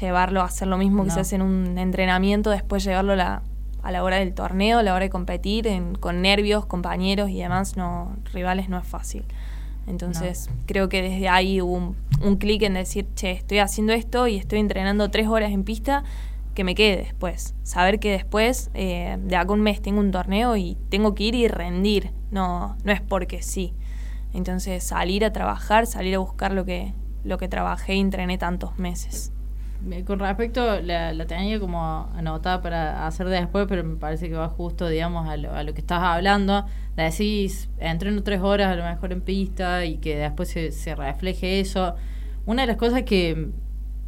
Llevarlo 0.00 0.40
a 0.40 0.46
hacer 0.46 0.66
lo 0.66 0.78
mismo 0.78 1.04
que 1.04 1.10
se 1.10 1.20
hace 1.20 1.36
en 1.36 1.42
un 1.42 1.76
entrenamiento, 1.76 2.48
después 2.48 2.82
llevarlo 2.84 3.12
a 3.12 3.16
la, 3.16 3.42
a 3.82 3.92
la 3.92 4.02
hora 4.02 4.16
del 4.16 4.32
torneo, 4.32 4.78
a 4.78 4.82
la 4.82 4.94
hora 4.94 5.04
de 5.04 5.10
competir, 5.10 5.68
con 6.00 6.22
nervios, 6.22 6.64
compañeros 6.64 7.28
y 7.28 7.36
demás, 7.36 7.76
no, 7.76 8.16
rivales, 8.32 8.70
no 8.70 8.78
es 8.78 8.86
fácil. 8.86 9.26
Entonces 9.88 10.50
creo 10.66 10.88
que 10.88 11.02
desde 11.02 11.28
ahí 11.28 11.60
hubo 11.60 11.72
un, 11.72 11.96
un 12.22 12.36
clic 12.36 12.62
en 12.62 12.74
decir, 12.74 13.06
che, 13.14 13.30
estoy 13.32 13.58
haciendo 13.58 13.92
esto 13.92 14.26
y 14.26 14.36
estoy 14.36 14.58
entrenando 14.58 15.10
tres 15.10 15.28
horas 15.28 15.50
en 15.50 15.64
pista, 15.64 16.04
que 16.54 16.64
me 16.64 16.74
quede 16.74 16.96
después. 16.96 17.54
Saber 17.62 18.00
que 18.00 18.10
después, 18.10 18.70
eh, 18.74 19.16
de 19.20 19.36
acá 19.36 19.52
un 19.52 19.60
mes, 19.60 19.80
tengo 19.80 20.00
un 20.00 20.10
torneo 20.10 20.56
y 20.56 20.76
tengo 20.88 21.14
que 21.14 21.24
ir 21.24 21.34
y 21.36 21.46
rendir. 21.46 22.10
No, 22.32 22.76
no 22.82 22.92
es 22.92 23.00
porque 23.00 23.42
sí. 23.42 23.74
Entonces 24.34 24.82
salir 24.82 25.24
a 25.24 25.32
trabajar, 25.32 25.86
salir 25.86 26.16
a 26.16 26.18
buscar 26.18 26.52
lo 26.52 26.64
que, 26.64 26.94
lo 27.22 27.38
que 27.38 27.48
trabajé 27.48 27.94
y 27.94 28.00
entrené 28.00 28.38
tantos 28.38 28.76
meses. 28.78 29.32
Con 30.06 30.18
respecto, 30.18 30.80
la, 30.80 31.12
la, 31.12 31.26
tenía 31.26 31.60
como 31.60 32.10
anotada 32.16 32.60
para 32.60 33.06
hacer 33.06 33.28
después, 33.28 33.66
pero 33.68 33.84
me 33.84 33.96
parece 33.96 34.28
que 34.28 34.34
va 34.34 34.48
justo, 34.48 34.88
digamos, 34.88 35.28
a 35.28 35.36
lo, 35.36 35.54
a 35.54 35.62
lo 35.62 35.72
que 35.72 35.80
estás 35.80 36.02
hablando. 36.02 36.64
Decís, 36.96 37.68
entreno 37.78 38.22
tres 38.24 38.40
horas 38.40 38.72
a 38.72 38.74
lo 38.74 38.84
mejor 38.84 39.12
en 39.12 39.20
pista 39.20 39.84
y 39.84 39.98
que 39.98 40.16
después 40.16 40.48
se, 40.48 40.72
se 40.72 40.96
refleje 40.96 41.60
eso. 41.60 41.94
Una 42.44 42.62
de 42.62 42.66
las 42.68 42.76
cosas 42.76 43.04
que 43.04 43.50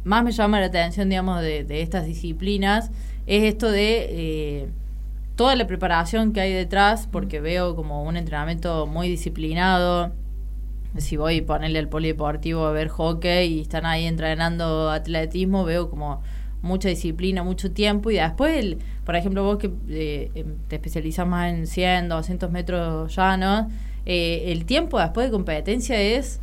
más 0.03 0.23
me 0.23 0.31
llama 0.31 0.59
la 0.59 0.65
atención, 0.65 1.07
digamos, 1.07 1.41
de, 1.41 1.63
de 1.63 1.81
estas 1.81 2.05
disciplinas 2.05 2.91
es 3.25 3.43
esto 3.43 3.71
de 3.71 4.07
eh, 4.09 4.69
toda 5.35 5.55
la 5.55 5.67
preparación 5.67 6.33
que 6.33 6.41
hay 6.41 6.51
detrás, 6.51 7.07
porque 7.09 7.39
veo 7.39 7.75
como 7.75 8.03
un 8.03 8.17
entrenamiento 8.17 8.87
muy 8.87 9.07
disciplinado, 9.07 10.11
si 10.97 11.17
voy 11.17 11.39
a 11.39 11.45
ponerle 11.45 11.79
al 11.79 11.87
polideportivo 11.87 12.65
a 12.65 12.71
ver 12.71 12.89
hockey 12.89 13.53
y 13.53 13.61
están 13.61 13.85
ahí 13.85 14.05
entrenando 14.05 14.89
atletismo, 14.89 15.63
veo 15.63 15.89
como 15.89 16.21
mucha 16.61 16.89
disciplina, 16.89 17.43
mucho 17.43 17.71
tiempo 17.71 18.11
y 18.11 18.15
después, 18.15 18.57
el, 18.57 18.77
por 19.05 19.15
ejemplo, 19.15 19.43
vos 19.43 19.57
que 19.57 19.71
eh, 19.89 20.31
em, 20.35 20.55
te 20.67 20.75
especializas 20.75 21.27
más 21.27 21.51
en 21.51 21.67
100, 21.67 22.09
200 22.09 22.51
metros 22.51 23.15
llanos, 23.15 23.67
eh, 24.05 24.45
el 24.47 24.65
tiempo 24.65 24.99
después 24.99 25.27
de 25.27 25.31
competencia 25.31 25.99
es 25.99 26.39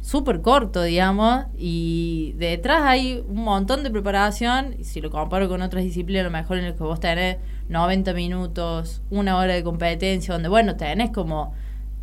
súper 0.00 0.40
corto, 0.40 0.82
digamos, 0.82 1.44
y 1.58 2.34
detrás 2.38 2.82
hay 2.82 3.22
un 3.28 3.44
montón 3.44 3.82
de 3.82 3.90
preparación, 3.90 4.76
y 4.78 4.84
si 4.84 5.00
lo 5.00 5.10
comparo 5.10 5.48
con 5.48 5.60
otras 5.60 5.84
disciplinas, 5.84 6.22
a 6.22 6.24
lo 6.24 6.30
mejor 6.30 6.58
en 6.58 6.64
el 6.64 6.74
que 6.74 6.82
vos 6.82 7.00
tenés 7.00 7.36
90 7.68 8.14
minutos, 8.14 9.02
una 9.10 9.36
hora 9.36 9.54
de 9.54 9.62
competencia, 9.62 10.32
donde, 10.32 10.48
bueno, 10.48 10.76
tenés 10.76 11.10
como 11.10 11.52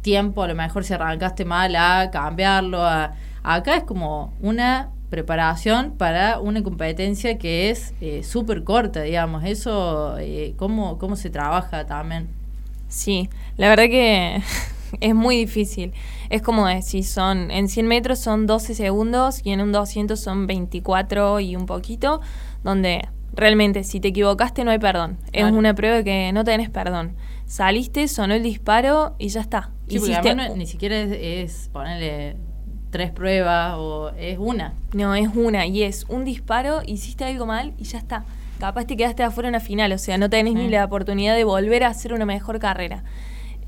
tiempo, 0.07 0.43
a 0.43 0.47
lo 0.47 0.55
mejor 0.55 0.85
si 0.85 0.93
arrancaste 0.93 1.43
mal, 1.43 1.75
a 1.75 2.09
cambiarlo. 2.11 2.81
A, 2.81 3.13
acá 3.43 3.75
es 3.75 3.83
como 3.83 4.33
una 4.39 4.89
preparación 5.09 5.95
para 5.97 6.39
una 6.39 6.63
competencia 6.63 7.37
que 7.37 7.69
es 7.69 7.93
eh, 7.99 8.23
súper 8.23 8.63
corta, 8.63 9.01
digamos. 9.01 9.43
Eso, 9.43 10.17
eh, 10.17 10.53
¿cómo, 10.55 10.97
¿cómo 10.97 11.17
se 11.17 11.29
trabaja 11.29 11.85
también? 11.85 12.29
Sí, 12.87 13.29
la 13.57 13.67
verdad 13.67 13.87
que 13.87 14.41
es 15.01 15.13
muy 15.13 15.35
difícil. 15.35 15.91
Es 16.29 16.41
como 16.41 16.67
decir, 16.67 17.03
son 17.03 17.51
en 17.51 17.67
100 17.67 17.85
metros 17.85 18.19
son 18.19 18.47
12 18.47 18.75
segundos 18.75 19.41
y 19.43 19.51
en 19.51 19.59
un 19.59 19.73
200 19.73 20.17
son 20.17 20.47
24 20.47 21.41
y 21.41 21.57
un 21.57 21.65
poquito, 21.65 22.21
donde 22.63 23.09
realmente 23.33 23.83
si 23.83 23.99
te 23.99 24.07
equivocaste 24.07 24.63
no 24.63 24.71
hay 24.71 24.79
perdón. 24.79 25.17
Es 25.33 25.51
una 25.51 25.73
prueba 25.73 26.01
que 26.01 26.31
no 26.31 26.45
tenés 26.45 26.69
perdón 26.69 27.17
saliste, 27.47 28.07
sonó 28.07 28.35
el 28.35 28.43
disparo 28.43 29.15
y 29.17 29.29
ya 29.29 29.41
está. 29.41 29.71
Sí, 29.87 29.99
ni 30.55 30.65
siquiera 30.65 30.99
es, 30.99 31.69
ponerle 31.71 32.35
tres 32.89 33.11
pruebas 33.11 33.75
o 33.77 34.09
es 34.17 34.37
una. 34.37 34.73
No, 34.93 35.15
es 35.15 35.29
una 35.33 35.65
y 35.65 35.83
es 35.83 36.05
un 36.09 36.25
disparo, 36.25 36.81
hiciste 36.85 37.23
algo 37.25 37.45
mal 37.45 37.73
y 37.77 37.83
ya 37.83 37.97
está. 37.97 38.25
Capaz 38.59 38.85
te 38.85 38.97
quedaste 38.97 39.23
afuera 39.23 39.49
en 39.49 39.55
una 39.55 39.59
final, 39.59 39.91
o 39.91 39.97
sea, 39.97 40.17
no 40.17 40.29
tenés 40.29 40.55
ni 40.55 40.67
la 40.67 40.83
oportunidad 40.85 41.35
de 41.35 41.43
volver 41.43 41.83
a 41.83 41.89
hacer 41.89 42.13
una 42.13 42.25
mejor 42.25 42.59
carrera. 42.59 43.03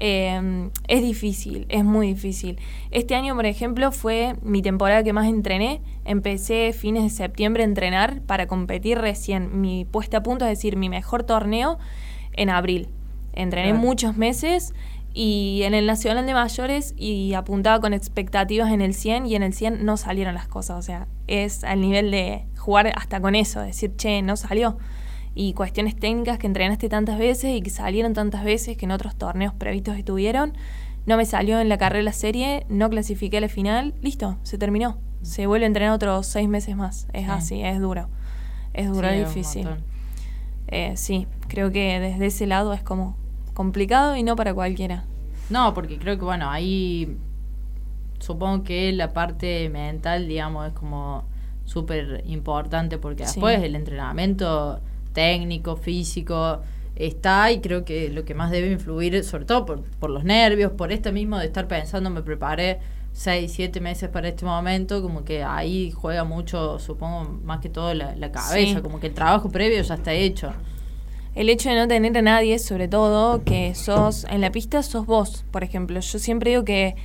Eh, 0.01 0.69
es 0.87 1.01
difícil, 1.01 1.65
es 1.69 1.83
muy 1.83 2.07
difícil. 2.07 2.57
Este 2.89 3.15
año, 3.15 3.35
por 3.35 3.45
ejemplo, 3.45 3.91
fue 3.91 4.35
mi 4.41 4.61
temporada 4.61 5.03
que 5.03 5.13
más 5.13 5.27
entrené. 5.27 5.81
Empecé 6.05 6.73
fines 6.73 7.03
de 7.03 7.09
septiembre 7.09 7.63
a 7.63 7.65
entrenar 7.65 8.21
para 8.21 8.47
competir 8.47 8.97
recién 8.97 9.59
mi 9.59 9.85
puesta 9.85 10.17
a 10.17 10.23
punto, 10.23 10.45
es 10.45 10.51
decir, 10.51 10.77
mi 10.77 10.89
mejor 10.89 11.23
torneo 11.23 11.77
en 12.31 12.49
abril. 12.49 12.87
Entrené 13.33 13.73
muchos 13.73 14.15
meses 14.17 14.73
y 15.13 15.61
en 15.63 15.73
el 15.73 15.85
Nacional 15.85 16.25
de 16.25 16.33
Mayores 16.33 16.93
y 16.95 17.33
apuntaba 17.33 17.79
con 17.79 17.93
expectativas 17.93 18.71
en 18.71 18.81
el 18.81 18.93
100 18.93 19.25
y 19.25 19.35
en 19.35 19.43
el 19.43 19.53
100 19.53 19.83
no 19.83 19.97
salieron 19.97 20.35
las 20.35 20.47
cosas. 20.47 20.77
O 20.77 20.81
sea, 20.81 21.07
es 21.27 21.63
al 21.63 21.81
nivel 21.81 22.11
de 22.11 22.45
jugar 22.57 22.91
hasta 22.95 23.19
con 23.19 23.35
eso, 23.35 23.61
decir, 23.61 23.95
che, 23.95 24.21
no 24.21 24.37
salió. 24.37 24.77
Y 25.33 25.53
cuestiones 25.53 25.95
técnicas 25.95 26.37
que 26.37 26.47
entrenaste 26.47 26.89
tantas 26.89 27.17
veces 27.17 27.55
y 27.55 27.61
que 27.61 27.69
salieron 27.69 28.13
tantas 28.13 28.43
veces 28.43 28.77
que 28.77 28.85
en 28.85 28.91
otros 28.91 29.15
torneos 29.15 29.53
previstos 29.53 29.97
estuvieron. 29.97 30.53
No 31.05 31.17
me 31.17 31.25
salió 31.25 31.59
en 31.59 31.69
la 31.69 31.77
carrera 31.77 32.03
la 32.03 32.13
serie, 32.13 32.65
no 32.69 32.89
clasifiqué 32.89 33.37
a 33.37 33.41
la 33.41 33.49
final, 33.49 33.95
listo, 34.01 34.37
se 34.43 34.57
terminó. 34.57 34.99
Se 35.21 35.47
vuelve 35.47 35.65
a 35.65 35.67
entrenar 35.67 35.93
otros 35.93 36.27
seis 36.27 36.47
meses 36.47 36.75
más. 36.75 37.07
Es 37.13 37.29
así, 37.29 37.61
es 37.61 37.79
duro. 37.79 38.09
Es 38.73 38.87
duro, 38.87 39.07
es 39.07 39.27
difícil. 39.27 39.67
Eh, 40.67 40.93
sí, 40.95 41.27
creo 41.47 41.71
que 41.71 41.99
desde 41.99 42.27
ese 42.27 42.45
lado 42.45 42.73
es 42.73 42.83
como 42.83 43.17
complicado 43.59 44.15
y 44.15 44.23
no 44.23 44.37
para 44.37 44.53
cualquiera. 44.53 45.03
No, 45.49 45.73
porque 45.73 45.97
creo 45.97 46.17
que, 46.17 46.23
bueno, 46.23 46.49
ahí 46.49 47.17
supongo 48.17 48.63
que 48.63 48.93
la 48.93 49.11
parte 49.11 49.67
mental, 49.67 50.29
digamos, 50.29 50.67
es 50.67 50.71
como 50.73 51.25
súper 51.65 52.23
importante 52.25 52.97
porque 52.97 53.23
después 53.23 53.61
el 53.61 53.75
entrenamiento 53.75 54.79
técnico, 55.11 55.75
físico, 55.75 56.61
está 56.95 57.51
y 57.51 57.59
creo 57.59 57.83
que 57.83 58.07
lo 58.07 58.23
que 58.23 58.33
más 58.33 58.49
debe 58.49 58.71
influir, 58.71 59.21
sobre 59.25 59.43
todo 59.43 59.65
por, 59.65 59.83
por 59.83 60.09
los 60.09 60.23
nervios, 60.23 60.71
por 60.71 60.93
este 60.93 61.11
mismo 61.11 61.37
de 61.37 61.47
estar 61.47 61.67
pensando, 61.67 62.09
me 62.09 62.21
preparé 62.21 62.79
seis, 63.11 63.51
siete 63.51 63.81
meses 63.81 64.07
para 64.07 64.29
este 64.29 64.45
momento, 64.45 65.01
como 65.01 65.25
que 65.25 65.43
ahí 65.43 65.91
juega 65.91 66.23
mucho, 66.23 66.79
supongo, 66.79 67.41
más 67.43 67.59
que 67.59 67.67
todo 67.67 67.93
la, 67.93 68.31
cabeza, 68.31 68.81
como 68.81 69.01
que 69.01 69.07
el 69.07 69.13
trabajo 69.13 69.49
previo 69.49 69.81
ya 69.81 69.95
está 69.95 70.13
hecho 70.13 70.53
el 71.35 71.49
hecho 71.49 71.69
de 71.69 71.75
no 71.75 71.87
tener 71.87 72.17
a 72.17 72.21
nadie, 72.21 72.59
sobre 72.59 72.87
todo, 72.87 73.43
que 73.43 73.75
sos 73.75 74.25
en 74.29 74.41
la 74.41 74.51
pista, 74.51 74.83
sos 74.83 75.05
vos, 75.05 75.45
por 75.51 75.63
ejemplo. 75.63 75.99
Yo 75.99 76.19
siempre 76.19 76.51
digo 76.51 76.65
que, 76.65 76.95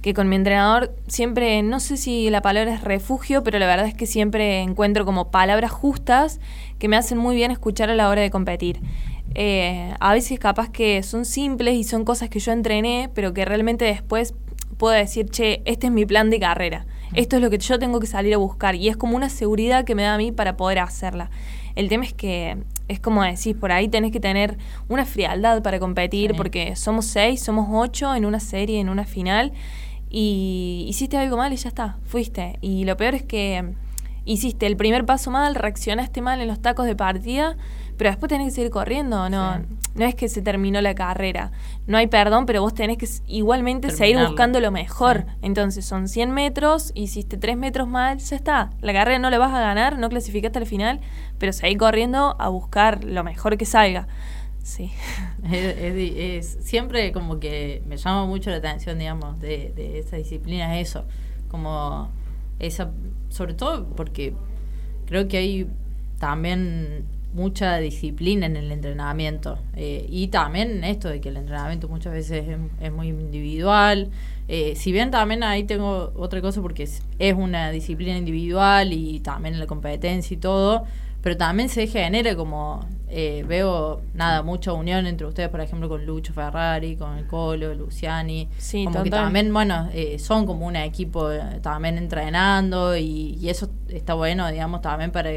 que 0.00 0.14
con 0.14 0.28
mi 0.28 0.36
entrenador, 0.36 0.94
siempre, 1.08 1.62
no 1.62 1.80
sé 1.80 1.96
si 1.96 2.30
la 2.30 2.42
palabra 2.42 2.74
es 2.74 2.82
refugio, 2.82 3.42
pero 3.42 3.58
la 3.58 3.66
verdad 3.66 3.86
es 3.86 3.94
que 3.94 4.06
siempre 4.06 4.60
encuentro 4.60 5.04
como 5.04 5.30
palabras 5.30 5.70
justas 5.70 6.40
que 6.78 6.88
me 6.88 6.96
hacen 6.96 7.18
muy 7.18 7.36
bien 7.36 7.50
escuchar 7.50 7.90
a 7.90 7.94
la 7.94 8.08
hora 8.08 8.22
de 8.22 8.30
competir. 8.30 8.80
Eh, 9.34 9.92
a 9.98 10.12
veces 10.12 10.38
capaz 10.38 10.70
que 10.70 11.02
son 11.02 11.24
simples 11.24 11.74
y 11.74 11.84
son 11.84 12.04
cosas 12.04 12.28
que 12.28 12.38
yo 12.38 12.52
entrené, 12.52 13.10
pero 13.14 13.34
que 13.34 13.44
realmente 13.44 13.84
después 13.84 14.34
puedo 14.76 14.94
decir, 14.94 15.28
che, 15.30 15.62
este 15.64 15.88
es 15.88 15.92
mi 15.92 16.06
plan 16.06 16.30
de 16.30 16.38
carrera. 16.38 16.86
Esto 17.14 17.36
es 17.36 17.42
lo 17.42 17.50
que 17.50 17.58
yo 17.58 17.78
tengo 17.78 18.00
que 18.00 18.06
salir 18.06 18.34
a 18.34 18.38
buscar. 18.38 18.74
Y 18.74 18.88
es 18.88 18.96
como 18.96 19.16
una 19.16 19.28
seguridad 19.28 19.84
que 19.84 19.94
me 19.94 20.02
da 20.02 20.14
a 20.14 20.18
mí 20.18 20.32
para 20.32 20.56
poder 20.56 20.80
hacerla. 20.80 21.30
El 21.76 21.88
tema 21.88 22.04
es 22.04 22.12
que 22.12 22.56
es 22.88 23.00
como 23.00 23.22
decís, 23.22 23.56
por 23.56 23.72
ahí 23.72 23.88
tenés 23.88 24.12
que 24.12 24.20
tener 24.20 24.58
una 24.88 25.04
frialdad 25.04 25.62
para 25.62 25.78
competir, 25.78 26.34
porque 26.36 26.76
somos 26.76 27.06
seis, 27.06 27.42
somos 27.42 27.68
ocho 27.70 28.14
en 28.14 28.24
una 28.24 28.40
serie, 28.40 28.78
en 28.80 28.88
una 28.88 29.04
final, 29.04 29.52
y 30.10 30.84
hiciste 30.88 31.16
algo 31.16 31.36
mal 31.36 31.52
y 31.52 31.56
ya 31.56 31.68
está, 31.68 31.98
fuiste. 32.04 32.58
Y 32.60 32.84
lo 32.84 32.96
peor 32.96 33.14
es 33.14 33.22
que 33.22 33.74
hiciste 34.24 34.66
el 34.66 34.76
primer 34.76 35.06
paso 35.06 35.30
mal, 35.30 35.54
reaccionaste 35.54 36.20
mal 36.20 36.40
en 36.40 36.48
los 36.48 36.60
tacos 36.60 36.86
de 36.86 36.94
partida, 36.94 37.56
pero 37.96 38.10
después 38.10 38.28
tenés 38.28 38.48
que 38.48 38.50
seguir 38.52 38.70
corriendo, 38.70 39.28
no, 39.30 39.58
no 39.94 40.04
es 40.04 40.14
que 40.14 40.28
se 40.28 40.42
terminó 40.42 40.80
la 40.80 40.94
carrera, 40.94 41.52
no 41.86 41.96
hay 41.98 42.06
perdón, 42.06 42.46
pero 42.46 42.62
vos 42.62 42.74
tenés 42.74 42.98
que 42.98 43.08
igualmente 43.26 43.90
seguir 43.90 44.18
buscando 44.18 44.60
lo 44.60 44.70
mejor. 44.70 45.26
Entonces 45.42 45.84
son 45.84 46.08
100 46.08 46.30
metros, 46.32 46.92
hiciste 46.94 47.36
3 47.36 47.56
metros 47.56 47.88
mal, 47.88 48.18
ya 48.18 48.36
está, 48.36 48.70
la 48.80 48.92
carrera 48.92 49.18
no 49.18 49.30
la 49.30 49.38
vas 49.38 49.52
a 49.52 49.60
ganar, 49.60 49.98
no 49.98 50.08
clasificaste 50.08 50.58
al 50.58 50.66
final, 50.66 51.00
pero 51.38 51.52
seguir 51.52 51.78
corriendo 51.78 52.36
a 52.38 52.48
buscar 52.48 53.04
lo 53.04 53.22
mejor 53.22 53.56
que 53.56 53.66
salga. 53.66 54.08
Sí. 54.62 54.90
Es, 55.50 56.56
siempre 56.62 57.12
como 57.12 57.38
que 57.38 57.82
me 57.86 57.98
llama 57.98 58.24
mucho 58.24 58.50
la 58.50 58.56
atención, 58.56 58.98
digamos, 58.98 59.38
de, 59.38 59.72
de 59.76 59.98
esa 59.98 60.16
disciplina, 60.16 60.80
eso, 60.80 61.04
como 61.48 62.08
esa, 62.58 62.90
sobre 63.28 63.54
todo 63.54 63.86
porque 63.90 64.34
creo 65.06 65.28
que 65.28 65.36
hay 65.36 65.70
también 66.18 67.04
mucha 67.34 67.76
disciplina 67.78 68.46
en 68.46 68.56
el 68.56 68.72
entrenamiento. 68.72 69.58
Eh, 69.76 70.06
y 70.08 70.28
también 70.28 70.84
esto 70.84 71.08
de 71.08 71.20
que 71.20 71.28
el 71.28 71.36
entrenamiento 71.36 71.88
muchas 71.88 72.14
veces 72.14 72.46
es, 72.80 72.92
muy 72.92 73.08
individual. 73.08 74.08
Eh, 74.48 74.74
si 74.76 74.92
bien 74.92 75.10
también 75.10 75.42
ahí 75.42 75.64
tengo 75.64 76.12
otra 76.16 76.40
cosa 76.40 76.62
porque 76.62 76.84
es, 76.84 77.02
es, 77.18 77.34
una 77.34 77.70
disciplina 77.70 78.16
individual 78.16 78.92
y 78.92 79.20
también 79.20 79.58
la 79.58 79.66
competencia 79.66 80.34
y 80.34 80.38
todo 80.38 80.84
pero 81.24 81.38
también 81.38 81.70
se 81.70 81.86
genera 81.86 82.36
como 82.36 82.86
eh, 83.16 83.44
veo 83.46 84.00
nada 84.12 84.42
mucha 84.42 84.72
unión 84.72 85.06
entre 85.06 85.26
ustedes 85.26 85.48
por 85.48 85.60
ejemplo 85.60 85.88
con 85.88 86.04
Lucho 86.04 86.32
Ferrari 86.32 86.96
con 86.96 87.16
el 87.16 87.26
Colo 87.26 87.72
Luciani 87.74 88.48
sí, 88.58 88.84
como 88.84 89.04
que 89.04 89.10
también 89.10 89.52
bueno 89.52 89.88
son 90.18 90.46
como 90.46 90.66
un 90.66 90.76
equipo 90.76 91.28
también 91.62 91.96
entrenando 91.96 92.96
y, 92.96 93.38
y 93.40 93.48
eso 93.48 93.68
está 93.88 94.14
bueno 94.14 94.50
digamos 94.50 94.80
también 94.80 95.12
para 95.12 95.30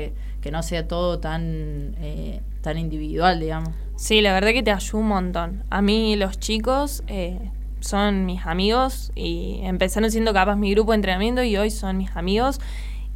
que 0.48 0.52
no 0.52 0.64
sea 0.64 0.88
todo 0.88 1.20
tan, 1.20 1.96
eh, 2.00 2.42
tan 2.62 2.78
individual, 2.78 3.40
digamos. 3.40 3.70
Sí, 3.96 4.22
la 4.22 4.34
verdad 4.34 4.52
que 4.52 4.64
te 4.64 4.72
ayuda 4.72 5.00
un 5.00 5.08
montón. 5.08 5.64
A 5.70 5.82
mí 5.82 6.16
los 6.16 6.40
chicos, 6.40 7.04
eh, 7.08 7.52
son 7.80 8.26
mis 8.26 8.46
amigos 8.46 9.12
y 9.16 9.60
empezaron 9.64 10.10
siendo 10.10 10.34
capaz 10.34 10.56
mi 10.56 10.72
grupo 10.72 10.92
de 10.92 10.96
entrenamiento 10.96 11.44
y 11.44 11.58
hoy 11.58 11.70
son 11.70 11.98
mis 11.98 12.16
amigos. 12.16 12.60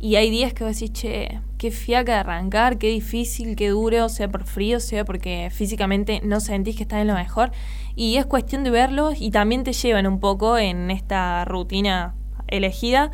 Y 0.03 0.15
hay 0.15 0.31
días 0.31 0.53
que 0.53 0.63
vos 0.63 0.73
decís, 0.73 0.93
che, 0.93 1.41
qué 1.59 1.69
fiaca 1.69 2.13
de 2.13 2.19
arrancar, 2.21 2.79
qué 2.79 2.87
difícil, 2.87 3.55
qué 3.55 3.69
duro, 3.69 4.09
sea 4.09 4.27
por 4.29 4.45
frío, 4.45 4.79
sea 4.79 5.05
porque 5.05 5.49
físicamente 5.51 6.21
no 6.23 6.39
sentís 6.39 6.75
que 6.75 6.81
estás 6.81 7.01
en 7.01 7.07
lo 7.07 7.13
mejor. 7.13 7.51
Y 7.95 8.15
es 8.15 8.25
cuestión 8.25 8.63
de 8.63 8.71
verlos 8.71 9.21
y 9.21 9.29
también 9.29 9.63
te 9.63 9.73
llevan 9.73 10.07
un 10.07 10.19
poco 10.19 10.57
en 10.57 10.89
esta 10.89 11.45
rutina 11.45 12.15
elegida, 12.47 13.11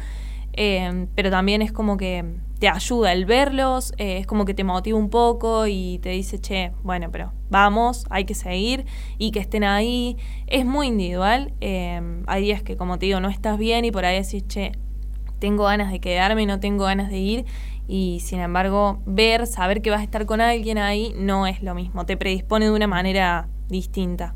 eh, 0.53 1.08
pero 1.13 1.29
también 1.29 1.62
es 1.62 1.74
como 1.74 1.98
que 1.98 2.24
te 2.58 2.70
ayuda 2.70 3.12
el 3.12 3.25
verlos, 3.25 3.94
eh, 3.98 4.20
es 4.20 4.25
como 4.25 4.46
que 4.46 4.53
te 4.53 4.63
motiva 4.63 4.98
un 4.98 5.10
poco 5.10 5.67
y 5.67 6.00
te 6.01 6.12
dice, 6.12 6.39
che, 6.39 6.72
bueno, 6.84 7.12
pero 7.12 7.34
vamos, 7.50 8.06
hay 8.10 8.24
que 8.24 8.34
seguir 8.34 8.86
y 9.17 9.32
que 9.32 9.39
estén 9.39 9.65
ahí. 9.65 10.15
Es 10.48 10.65
muy 10.65 10.88
individual. 10.88 11.53
Eh, 11.60 12.24
hay 12.27 12.41
días 12.44 12.63
que, 12.63 12.77
como 12.77 12.98
te 12.98 13.08
digo, 13.08 13.20
no 13.20 13.27
estás 13.27 13.58
bien 13.58 13.84
y 13.84 13.91
por 13.91 14.06
ahí 14.06 14.24
decís, 14.24 14.48
che, 14.48 14.72
tengo 15.39 15.65
ganas 15.65 15.91
de 15.91 16.00
quedarme, 16.00 16.46
no 16.46 16.60
tengo 16.60 16.86
ganas 16.86 17.10
de 17.10 17.17
ir. 17.17 17.46
Y 17.88 18.20
sin 18.22 18.39
embargo, 18.39 19.00
ver, 19.06 19.48
saber 19.48 19.82
que 19.82 19.89
vas 19.89 20.01
a 20.01 20.03
estar 20.03 20.25
con 20.25 20.41
alguien 20.41 20.77
ahí 20.77 21.13
no 21.17 21.48
es 21.48 21.63
lo 21.63 21.74
mismo, 21.74 22.06
te 22.06 22.17
predispone 22.17 22.65
de 22.65 22.72
una 22.72 22.88
manera 22.88 23.48
distinta. 23.70 24.36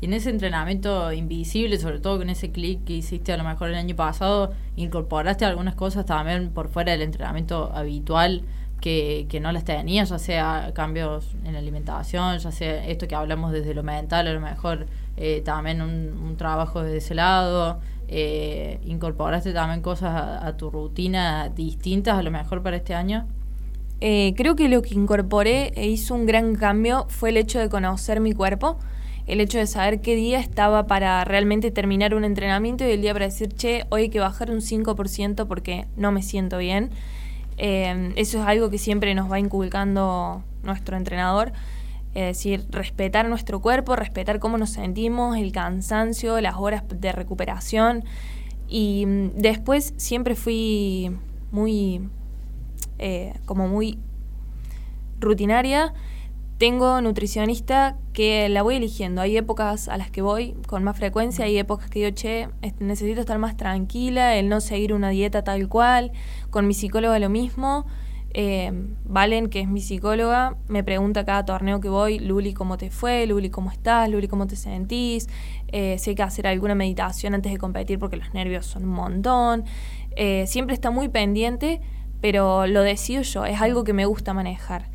Y 0.00 0.06
en 0.06 0.12
ese 0.12 0.30
entrenamiento 0.30 1.12
invisible, 1.12 1.78
sobre 1.78 1.98
todo 1.98 2.18
con 2.18 2.30
ese 2.30 2.52
clic 2.52 2.84
que 2.84 2.92
hiciste 2.92 3.32
a 3.32 3.36
lo 3.36 3.42
mejor 3.42 3.70
el 3.70 3.74
año 3.74 3.96
pasado, 3.96 4.52
incorporaste 4.76 5.44
algunas 5.44 5.74
cosas 5.74 6.06
también 6.06 6.50
por 6.50 6.68
fuera 6.68 6.92
del 6.92 7.02
entrenamiento 7.02 7.72
habitual 7.74 8.42
que, 8.80 9.26
que 9.28 9.40
no 9.40 9.50
las 9.50 9.64
tenías, 9.64 10.10
ya 10.10 10.18
sea 10.18 10.70
cambios 10.72 11.34
en 11.44 11.54
la 11.54 11.58
alimentación, 11.58 12.38
ya 12.38 12.52
sea 12.52 12.86
esto 12.86 13.08
que 13.08 13.16
hablamos 13.16 13.50
desde 13.50 13.74
lo 13.74 13.82
mental, 13.82 14.28
a 14.28 14.32
lo 14.32 14.40
mejor 14.40 14.86
eh, 15.16 15.42
también 15.44 15.82
un, 15.82 16.16
un, 16.22 16.36
trabajo 16.36 16.82
desde 16.82 16.98
ese 16.98 17.14
lado. 17.16 17.80
Eh, 18.08 18.80
¿Incorporaste 18.84 19.52
también 19.52 19.82
cosas 19.82 20.42
a, 20.42 20.56
tu 20.56 20.70
rutina 20.70 21.50
distintas 21.50 22.18
a 22.18 22.22
lo 22.22 22.30
mejor 22.30 22.62
para 22.62 22.76
este 22.76 22.94
año? 22.94 23.26
Eh, 24.00 24.32
creo 24.36 24.56
que 24.56 24.68
lo 24.68 24.80
que 24.80 24.94
incorporé 24.94 25.72
e 25.76 25.88
hizo 25.88 26.14
un 26.14 26.24
gran 26.24 26.54
cambio 26.54 27.06
fue 27.08 27.30
el 27.30 27.36
hecho 27.36 27.58
de 27.58 27.68
conocer 27.68 28.20
mi 28.20 28.32
cuerpo, 28.32 28.78
el 29.26 29.40
hecho 29.40 29.58
de 29.58 29.66
saber 29.66 30.00
qué 30.00 30.14
día 30.16 30.38
estaba 30.40 30.86
para 30.86 31.22
realmente 31.24 31.70
terminar 31.70 32.14
un 32.14 32.24
entrenamiento 32.24 32.86
y 32.86 32.92
el 32.92 33.02
día 33.02 33.12
para 33.12 33.26
decir, 33.26 33.52
che, 33.52 33.84
hoy 33.90 34.02
hay 34.02 34.08
que 34.08 34.20
bajar 34.20 34.50
un 34.50 34.62
5% 34.62 35.46
porque 35.46 35.86
no 35.96 36.10
me 36.10 36.22
siento 36.22 36.56
bien. 36.56 36.90
Eh, 37.58 38.12
eso 38.16 38.40
es 38.40 38.46
algo 38.46 38.70
que 38.70 38.78
siempre 38.78 39.14
nos 39.14 39.30
va 39.30 39.38
inculcando 39.38 40.42
nuestro 40.62 40.96
entrenador. 40.96 41.52
Es 42.18 42.36
decir, 42.36 42.66
respetar 42.70 43.28
nuestro 43.28 43.60
cuerpo, 43.60 43.94
respetar 43.94 44.40
cómo 44.40 44.58
nos 44.58 44.70
sentimos, 44.70 45.36
el 45.36 45.52
cansancio, 45.52 46.40
las 46.40 46.56
horas 46.56 46.82
de 46.92 47.12
recuperación. 47.12 48.02
Y 48.66 49.06
mm, 49.06 49.30
después 49.36 49.94
siempre 49.98 50.34
fui 50.34 51.16
muy, 51.52 52.08
eh, 52.98 53.34
como 53.46 53.68
muy 53.68 54.00
rutinaria. 55.20 55.94
Tengo 56.58 57.00
nutricionista 57.00 57.96
que 58.12 58.48
la 58.48 58.62
voy 58.62 58.74
eligiendo. 58.74 59.20
Hay 59.20 59.36
épocas 59.36 59.88
a 59.88 59.96
las 59.96 60.10
que 60.10 60.20
voy 60.20 60.56
con 60.66 60.82
más 60.82 60.96
frecuencia, 60.96 61.44
hay 61.44 61.56
épocas 61.56 61.88
que 61.88 62.00
digo, 62.00 62.10
che, 62.16 62.48
necesito 62.80 63.20
estar 63.20 63.38
más 63.38 63.56
tranquila, 63.56 64.34
el 64.34 64.48
no 64.48 64.60
seguir 64.60 64.92
una 64.92 65.10
dieta 65.10 65.44
tal 65.44 65.68
cual. 65.68 66.10
Con 66.50 66.66
mi 66.66 66.74
psicóloga 66.74 67.20
lo 67.20 67.28
mismo. 67.28 67.86
Eh, 68.34 68.70
Valen, 69.04 69.48
que 69.48 69.60
es 69.60 69.68
mi 69.68 69.80
psicóloga, 69.80 70.56
me 70.68 70.84
pregunta 70.84 71.24
cada 71.24 71.44
torneo 71.44 71.80
que 71.80 71.88
voy, 71.88 72.18
Luli, 72.18 72.52
¿cómo 72.52 72.76
te 72.76 72.90
fue? 72.90 73.26
Luli, 73.26 73.50
¿cómo 73.50 73.70
estás? 73.70 74.08
Luli, 74.10 74.28
¿cómo 74.28 74.46
te 74.46 74.56
sentís? 74.56 75.28
Eh, 75.68 75.98
sé 75.98 76.14
que 76.14 76.22
hacer 76.22 76.46
alguna 76.46 76.74
meditación 76.74 77.34
antes 77.34 77.50
de 77.52 77.58
competir 77.58 77.98
porque 77.98 78.16
los 78.16 78.34
nervios 78.34 78.66
son 78.66 78.84
un 78.84 78.90
montón. 78.90 79.64
Eh, 80.16 80.46
siempre 80.46 80.74
está 80.74 80.90
muy 80.90 81.08
pendiente, 81.08 81.80
pero 82.20 82.66
lo 82.66 82.82
decido 82.82 83.22
yo, 83.22 83.44
es 83.44 83.60
algo 83.60 83.84
que 83.84 83.92
me 83.92 84.04
gusta 84.04 84.34
manejar. 84.34 84.90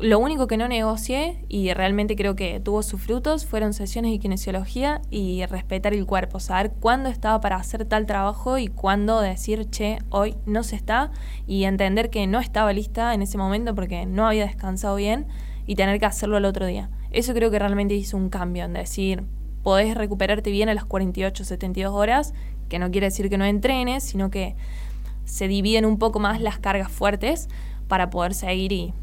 Lo 0.00 0.18
único 0.18 0.46
que 0.46 0.56
no 0.56 0.66
negocié 0.66 1.44
y 1.50 1.74
realmente 1.74 2.16
creo 2.16 2.34
que 2.34 2.58
tuvo 2.58 2.82
sus 2.82 3.02
frutos 3.02 3.44
fueron 3.44 3.74
sesiones 3.74 4.12
de 4.12 4.18
kinesiología 4.18 5.02
y 5.10 5.44
respetar 5.44 5.92
el 5.92 6.06
cuerpo, 6.06 6.40
saber 6.40 6.72
cuándo 6.80 7.10
estaba 7.10 7.38
para 7.42 7.56
hacer 7.56 7.84
tal 7.84 8.06
trabajo 8.06 8.56
y 8.56 8.68
cuándo 8.68 9.20
decir, 9.20 9.68
che, 9.68 9.98
hoy 10.08 10.36
no 10.46 10.62
se 10.62 10.76
está 10.76 11.12
y 11.46 11.64
entender 11.64 12.08
que 12.08 12.26
no 12.26 12.40
estaba 12.40 12.72
lista 12.72 13.12
en 13.12 13.20
ese 13.20 13.36
momento 13.36 13.74
porque 13.74 14.06
no 14.06 14.26
había 14.26 14.46
descansado 14.46 14.96
bien 14.96 15.26
y 15.66 15.74
tener 15.74 16.00
que 16.00 16.06
hacerlo 16.06 16.38
al 16.38 16.46
otro 16.46 16.64
día. 16.64 16.88
Eso 17.10 17.34
creo 17.34 17.50
que 17.50 17.58
realmente 17.58 17.94
hizo 17.94 18.16
un 18.16 18.30
cambio 18.30 18.64
en 18.64 18.72
decir, 18.72 19.24
podés 19.62 19.94
recuperarte 19.94 20.50
bien 20.50 20.70
a 20.70 20.74
las 20.74 20.86
48, 20.86 21.44
72 21.44 21.92
horas, 21.92 22.32
que 22.70 22.78
no 22.78 22.90
quiere 22.90 23.08
decir 23.08 23.28
que 23.28 23.36
no 23.36 23.44
entrenes, 23.44 24.02
sino 24.02 24.30
que 24.30 24.56
se 25.26 25.46
dividen 25.46 25.84
un 25.84 25.98
poco 25.98 26.20
más 26.20 26.40
las 26.40 26.58
cargas 26.58 26.90
fuertes 26.90 27.50
para 27.86 28.08
poder 28.08 28.32
seguir 28.32 28.72
y 28.72 28.94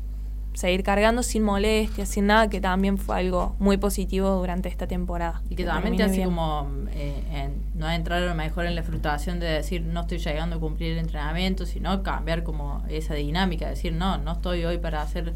seguir 0.57 0.81
cargando 0.81 1.21
sin 1.21 1.43
molestias, 1.43 2.09
sin 2.09 2.25
nada, 2.25 2.49
que 2.49 2.59
también 2.59 2.97
fue 2.97 3.15
algo 3.15 3.55
muy 3.59 3.77
positivo 3.77 4.31
durante 4.31 4.69
esta 4.69 4.87
temporada. 4.87 5.43
Y 5.51 5.55
que, 5.55 5.63
también 5.63 5.95
te 5.95 6.01
hace 6.01 6.23
como 6.23 6.67
eh, 6.89 7.51
no 7.75 7.87
entrar 7.91 8.23
a 8.23 8.25
lo 8.25 8.33
mejor 8.33 8.65
en 8.65 8.73
la 8.73 8.81
frustración 8.81 9.39
de 9.39 9.45
decir 9.45 9.83
no 9.83 10.01
estoy 10.01 10.17
llegando 10.17 10.55
a 10.55 10.59
cumplir 10.59 10.93
el 10.93 10.97
entrenamiento, 10.97 11.67
sino 11.67 12.01
cambiar 12.01 12.41
como 12.41 12.83
esa 12.89 13.13
dinámica, 13.13 13.69
decir 13.69 13.93
no, 13.93 14.17
no 14.17 14.31
estoy 14.31 14.65
hoy 14.65 14.79
para 14.79 15.03
hacer 15.03 15.31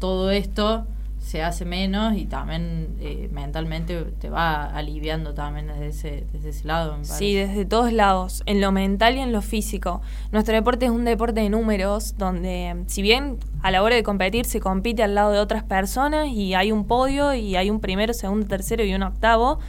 todo 0.00 0.32
esto 0.32 0.84
se 1.20 1.42
hace 1.42 1.64
menos 1.64 2.16
y 2.16 2.24
también 2.24 2.96
eh, 2.98 3.28
mentalmente 3.30 4.04
te 4.18 4.30
va 4.30 4.64
aliviando 4.64 5.34
también 5.34 5.66
desde 5.66 5.86
ese, 5.86 6.26
desde 6.32 6.48
ese 6.48 6.66
lado. 6.66 6.98
sí, 7.02 7.34
desde 7.34 7.66
todos 7.66 7.92
lados, 7.92 8.42
en 8.46 8.60
lo 8.60 8.72
mental 8.72 9.16
y 9.16 9.20
en 9.20 9.30
lo 9.30 9.42
físico. 9.42 10.00
Nuestro 10.32 10.54
deporte 10.54 10.86
es 10.86 10.90
un 10.90 11.04
deporte 11.04 11.40
de 11.42 11.50
números 11.50 12.16
donde 12.16 12.84
si 12.86 13.02
bien 13.02 13.38
a 13.62 13.70
la 13.70 13.82
hora 13.82 13.94
de 13.94 14.02
competir 14.02 14.46
se 14.46 14.60
compite 14.60 15.02
al 15.02 15.14
lado 15.14 15.30
de 15.30 15.38
otras 15.38 15.62
personas 15.62 16.28
y 16.28 16.54
hay 16.54 16.72
un 16.72 16.86
podio 16.86 17.34
y 17.34 17.54
hay 17.54 17.68
un 17.70 17.80
primero, 17.80 18.14
segundo, 18.14 18.46
tercero 18.46 18.82
y 18.82 18.94
un 18.94 19.02
octavo, 19.02 19.60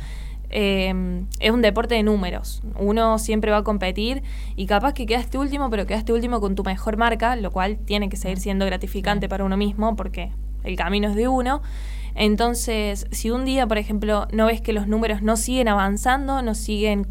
eh, 0.50 1.24
es 1.40 1.52
un 1.52 1.62
deporte 1.62 1.96
de 1.96 2.04
números. 2.04 2.64
Uno 2.80 3.20
siempre 3.20 3.52
va 3.52 3.58
a 3.58 3.64
competir 3.64 4.24
y 4.56 4.68
capaz 4.68 4.94
que 4.94 5.06
quedaste 5.06 5.38
último, 5.38 5.70
pero 5.70 5.86
quedaste 5.86 6.14
último 6.14 6.40
con 6.40 6.56
tu 6.56 6.64
mejor 6.64 6.96
marca, 6.96 7.36
lo 7.36 7.52
cual 7.52 7.78
tiene 7.78 8.08
que 8.08 8.16
seguir 8.16 8.40
siendo 8.40 8.66
gratificante 8.66 9.28
para 9.28 9.44
uno 9.44 9.58
mismo 9.58 9.98
porque 9.98 10.32
el 10.64 10.76
camino 10.76 11.10
es 11.10 11.16
de 11.16 11.28
uno. 11.28 11.62
Entonces, 12.16 13.08
si 13.12 13.32
un 13.32 13.46
día, 13.46 13.68
por 13.68 13.78
ejemplo, 13.78 14.28
no 14.32 14.46
ves 14.48 14.62
que 14.62 14.74
los 14.74 14.88
números 14.88 15.22
no 15.22 15.38
siguen 15.38 15.68
avanzando, 15.68 16.42
no 16.42 16.56
siguen 16.56 17.08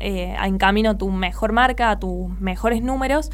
eh, 0.00 0.36
en 0.42 0.58
camino 0.58 0.90
a 0.90 0.98
tu 0.98 1.10
mejor 1.10 1.52
marca, 1.52 1.90
a 1.90 1.98
tus 1.98 2.28
mejores 2.40 2.82
números, 2.82 3.30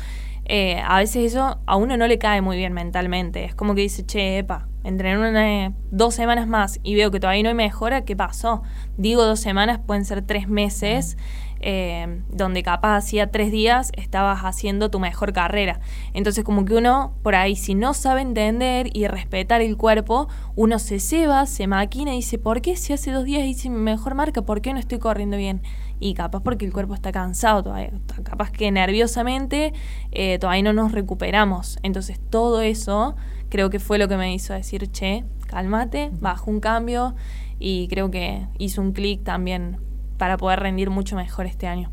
eh, 0.47 0.83
a 0.85 0.99
veces 0.99 1.33
eso 1.33 1.61
a 1.67 1.77
uno 1.77 1.97
no 1.97 2.09
le 2.09 2.19
cae 2.19 2.41
muy 2.41 2.57
bien 2.57 2.73
mentalmente. 2.73 3.45
Es 3.45 3.55
como 3.55 3.75
que 3.75 3.83
dice, 3.83 4.05
che, 4.05 4.39
epa, 4.39 4.67
entrené 4.83 5.75
dos 5.91 6.15
semanas 6.15 6.49
más 6.49 6.81
y 6.83 6.95
veo 6.95 7.11
que 7.11 7.21
todavía 7.21 7.43
no 7.43 7.51
hay 7.51 7.55
mejora, 7.55 8.05
¿qué 8.05 8.17
pasó? 8.17 8.63
Digo 8.97 9.25
dos 9.25 9.41
semanas, 9.41 9.81
pueden 9.87 10.05
ser 10.05 10.23
tres 10.23 10.49
meses 10.49 11.17
eh, 11.61 12.23
donde 12.31 12.63
capaz 12.63 12.97
hacía 12.97 13.31
tres 13.31 13.53
días 13.53 13.93
estabas 13.97 14.41
haciendo 14.41 14.91
tu 14.91 14.99
mejor 14.99 15.33
carrera. 15.33 15.81
Entonces 16.15 16.43
como 16.45 16.65
que 16.65 16.75
uno 16.75 17.15
por 17.23 17.35
ahí 17.35 17.55
si 17.57 17.75
no 17.75 17.93
sabe 17.95 18.23
entender 18.23 18.89
y 18.93 19.07
respetar 19.07 19.61
el 19.61 19.77
cuerpo, 19.77 20.29
uno 20.57 20.79
se 20.79 21.01
ceba, 21.01 21.45
se 21.47 21.67
maquina 21.67 22.13
y 22.15 22.17
dice, 22.17 22.39
¿por 22.39 22.63
qué 22.63 22.77
si 22.77 22.93
hace 22.93 23.11
dos 23.13 23.25
días 23.25 23.45
hice 23.45 23.69
mi 23.69 23.79
mejor 23.79 24.15
marca? 24.15 24.43
¿Por 24.43 24.63
qué 24.63 24.73
no 24.73 24.79
estoy 24.79 24.99
corriendo 24.99 25.37
bien? 25.37 25.63
Y 25.99 26.15
capaz 26.15 26.41
porque 26.43 26.65
el 26.65 26.73
cuerpo 26.73 26.95
está 26.95 27.13
cansado 27.13 27.63
todavía, 27.63 27.93
capaz 28.23 28.51
que 28.51 28.71
nerviosamente 28.71 29.75
eh, 30.13 30.39
todavía 30.39 30.63
no 30.63 30.73
nos 30.73 30.93
recuperamos. 30.93 31.79
Entonces 31.83 32.19
todo 32.31 32.63
eso 32.63 33.17
creo 33.51 33.69
que 33.69 33.81
fue 33.81 33.99
lo 33.99 34.09
que 34.09 34.17
me 34.17 34.33
hizo 34.33 34.55
decir, 34.55 34.91
che, 34.91 35.25
cálmate, 35.47 36.11
bajo 36.21 36.51
un 36.51 36.61
cambio 36.61 37.15
y 37.59 37.89
creo 37.89 38.11
que 38.11 38.47
hizo 38.59 38.81
un 38.81 38.93
clic 38.93 39.23
también 39.23 39.90
para 40.21 40.37
poder 40.37 40.61
rendir 40.61 40.91
mucho 40.91 41.17
mejor 41.17 41.47
este 41.47 41.67
año. 41.67 41.91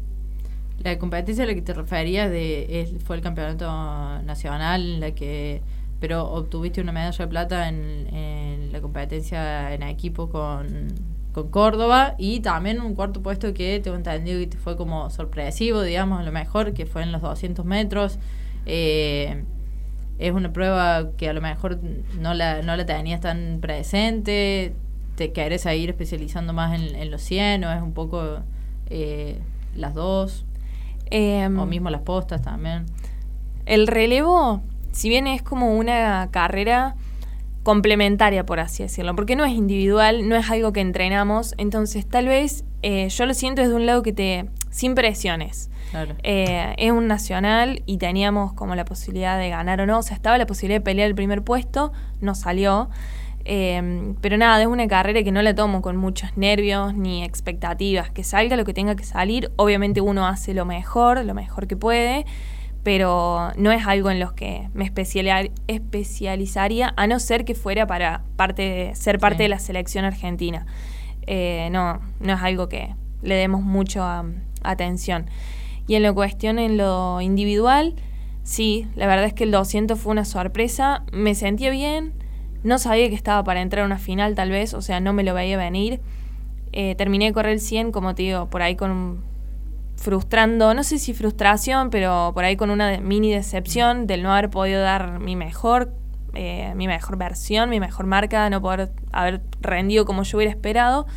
La 0.79 0.99
competencia 0.99 1.45
a 1.45 1.47
la 1.47 1.53
que 1.55 1.61
te 1.61 1.73
referías 1.73 2.29
de, 2.29 2.99
fue 3.05 3.15
el 3.15 3.21
campeonato 3.21 3.65
nacional, 4.23 4.95
en 4.95 4.99
la 4.99 5.11
que 5.11 5.61
pero 6.01 6.29
obtuviste 6.29 6.81
una 6.81 6.91
medalla 6.91 7.17
de 7.17 7.27
plata 7.27 7.69
en, 7.69 8.69
la 8.73 8.81
competencia 8.81 9.73
en 9.73 9.81
equipo 9.83 10.29
con, 10.29 10.89
con, 11.31 11.49
Córdoba 11.49 12.15
y 12.17 12.41
también 12.41 12.81
un 12.81 12.95
cuarto 12.95 13.23
puesto 13.23 13.53
que 13.53 13.79
tengo 13.79 13.95
entendido 13.95 14.41
que 14.49 14.57
fue 14.57 14.75
como 14.75 15.09
sorpresivo, 15.09 15.81
digamos, 15.81 16.19
a 16.19 16.23
lo 16.23 16.33
mejor, 16.33 16.73
que 16.73 16.85
fue 16.85 17.03
en 17.03 17.13
los 17.13 17.21
200 17.21 17.63
metros. 17.63 18.19
Eh, 18.65 19.45
es 20.19 20.33
una 20.33 20.51
prueba 20.51 21.11
que 21.15 21.29
a 21.29 21.33
lo 21.33 21.39
mejor 21.39 21.79
no 22.19 22.33
la, 22.33 22.61
no 22.61 22.75
la 22.75 22.85
tenías 22.85 23.21
tan 23.21 23.59
presente, 23.61 24.75
te 25.17 25.31
querés 25.31 25.65
ir 25.65 25.89
especializando 25.89 26.53
más 26.53 26.79
en, 26.79 27.11
los 27.11 27.23
100 27.23 27.63
o 27.63 27.73
es 27.73 27.81
un 27.81 27.93
poco 27.93 28.37
eh, 28.89 29.39
las 29.75 29.95
dos, 29.95 30.45
em, 31.09 31.57
o 31.59 31.65
mismo 31.65 31.89
las 31.89 32.01
postas 32.01 32.43
también. 32.43 32.85
El 33.65 33.87
relevo, 33.87 34.61
si 34.91 35.09
bien 35.09 35.25
es 35.25 35.41
como 35.41 35.75
una 35.75 36.29
carrera 36.29 36.95
complementaria, 37.63 38.45
por 38.45 38.59
así 38.59 38.83
decirlo, 38.83 39.15
porque 39.15 39.35
no 39.35 39.43
es 39.43 39.53
individual, 39.53 40.29
no 40.29 40.35
es 40.35 40.49
algo 40.51 40.71
que 40.71 40.81
entrenamos, 40.81 41.55
entonces 41.57 42.05
tal 42.05 42.27
vez 42.27 42.63
eh, 42.83 43.09
yo 43.09 43.25
lo 43.25 43.33
siento 43.33 43.63
desde 43.63 43.73
un 43.73 43.87
lado 43.87 44.03
que 44.03 44.13
te, 44.13 44.45
sin 44.69 44.93
presiones. 44.93 45.71
Eh, 46.21 46.75
es 46.77 46.91
un 46.91 47.07
nacional 47.07 47.81
y 47.87 47.97
teníamos 47.97 48.53
como 48.53 48.75
la 48.75 48.85
posibilidad 48.85 49.39
de 49.39 49.49
ganar 49.49 49.81
o 49.81 49.87
no, 49.87 49.97
o 49.97 50.03
sea, 50.03 50.15
estaba 50.15 50.37
la 50.37 50.45
posibilidad 50.45 50.79
de 50.79 50.83
pelear 50.83 51.07
el 51.07 51.15
primer 51.15 51.41
puesto, 51.41 51.91
no 52.21 52.35
salió. 52.35 52.89
Eh, 53.49 54.13
pero 54.19 54.35
nada, 54.35 54.61
es 54.61 54.67
una 54.67 54.87
carrera 54.87 55.23
que 55.23 55.31
no 55.31 55.41
la 55.41 55.55
tomo 55.55 55.81
con 55.81 55.95
muchos 55.95 56.35
nervios 56.35 56.93
ni 56.93 57.23
expectativas. 57.23 58.11
Que 58.11 58.23
salga 58.23 58.57
lo 58.57 58.65
que 58.65 58.73
tenga 58.73 58.95
que 58.95 59.05
salir. 59.05 59.51
Obviamente 59.55 60.01
uno 60.01 60.27
hace 60.27 60.53
lo 60.53 60.65
mejor, 60.65 61.23
lo 61.23 61.33
mejor 61.33 61.67
que 61.67 61.77
puede 61.77 62.25
pero 62.87 63.51
no 63.57 63.73
es 63.73 63.85
algo 63.85 64.09
en 64.11 64.21
lo 64.21 64.33
que 64.33 64.69
me 64.73 64.85
especializaría, 64.85 66.93
a 66.95 67.05
no 67.05 67.19
ser 67.19 67.43
que 67.43 67.53
fuera 67.53 67.85
para 67.85 68.23
parte 68.37 68.95
ser 68.95 69.19
parte 69.19 69.43
de 69.43 69.49
la 69.49 69.59
selección 69.59 70.05
argentina. 70.05 70.65
Eh, 71.23 71.67
no, 71.73 71.99
no 72.21 72.33
es 72.33 72.41
algo 72.41 72.69
que 72.69 72.95
le 73.21 73.35
demos 73.35 73.61
mucho 73.61 74.05
atención. 74.63 75.25
Y 75.85 75.95
en 75.95 76.03
lo 76.03 76.15
cuestión 76.15 76.59
en 76.59 76.77
lo 76.77 77.19
individual, 77.19 77.93
sí, 78.43 78.87
la 78.95 79.05
verdad 79.05 79.25
es 79.25 79.33
que 79.33 79.43
el 79.43 79.51
200 79.51 79.99
fue 79.99 80.13
una 80.13 80.23
sorpresa, 80.23 81.03
me 81.11 81.35
sentía 81.35 81.69
bien, 81.69 82.13
no 82.63 82.79
sabía 82.79 83.09
que 83.09 83.15
estaba 83.15 83.43
para 83.43 83.61
entrar 83.61 83.83
a 83.83 83.85
una 83.85 83.99
final 83.99 84.35
tal 84.35 84.49
vez, 84.49 84.73
o 84.73 84.81
sea, 84.81 84.99
no 84.99 85.13
me 85.13 85.23
lo 85.23 85.33
veía 85.33 85.57
venir. 85.57 86.01
Eh, 86.73 86.95
terminé 86.95 87.25
de 87.25 87.33
correr 87.33 87.53
el 87.53 87.59
100, 87.59 87.91
como 87.91 88.13
te 88.13 88.23
digo, 88.23 88.49
por 88.49 88.61
ahí 88.61 88.75
con 88.75 89.23
frustrando, 89.95 90.73
no 90.73 90.83
sé 90.83 90.99
si 90.99 91.13
frustración, 91.13 91.89
pero 91.89 92.31
por 92.33 92.43
ahí 92.43 92.55
con 92.55 92.69
una 92.69 92.99
mini 92.99 93.31
decepción 93.31 94.05
del 94.05 94.23
no 94.23 94.31
haber 94.31 94.49
podido 94.49 94.81
dar 94.81 95.19
mi 95.19 95.35
mejor, 95.35 95.91
eh, 96.33 96.73
mi 96.75 96.87
mejor 96.87 97.17
versión, 97.17 97.69
mi 97.69 97.79
mejor 97.79 98.05
marca, 98.05 98.49
no 98.49 98.61
poder 98.61 98.91
haber 99.11 99.41
rendido 99.59 100.05
como 100.05 100.23
yo 100.23 100.37
hubiera 100.37 100.51
esperado. 100.51 101.07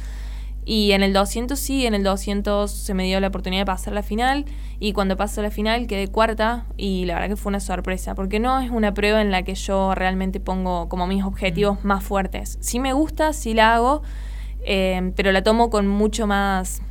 Y 0.71 0.93
en 0.93 1.03
el 1.03 1.13
200 1.13 1.59
sí, 1.59 1.85
en 1.85 1.95
el 1.95 2.05
200 2.05 2.71
se 2.71 2.95
me 2.95 3.03
dio 3.03 3.19
la 3.19 3.27
oportunidad 3.27 3.63
de 3.63 3.67
pasar 3.67 3.93
la 3.93 4.05
final 4.05 4.45
y 4.79 4.93
cuando 4.93 5.17
pasó 5.17 5.43
la 5.43 5.51
final 5.51 5.89
quedé 5.89 6.07
cuarta 6.07 6.67
y 6.77 7.07
la 7.07 7.15
verdad 7.15 7.31
que 7.31 7.35
fue 7.35 7.51
una 7.51 7.59
sorpresa, 7.59 8.15
porque 8.15 8.39
no 8.39 8.61
es 8.61 8.71
una 8.71 8.95
prueba 8.95 9.21
en 9.21 9.33
la 9.33 9.43
que 9.43 9.57
yo 9.57 9.97
realmente 9.97 10.39
pongo 10.39 10.89
como 10.89 11.09
mis 11.09 11.25
objetivos 11.25 11.85
más 11.85 12.05
fuertes. 12.05 12.57
Sí 12.61 12.79
me 12.79 12.93
gusta, 12.93 13.33
sí 13.33 13.53
la 13.53 13.75
hago, 13.75 14.03
eh, 14.65 15.11
pero 15.17 15.33
la 15.33 15.43
tomo 15.43 15.71
con 15.71 15.89
mucho 15.89 16.29
más 16.29 16.83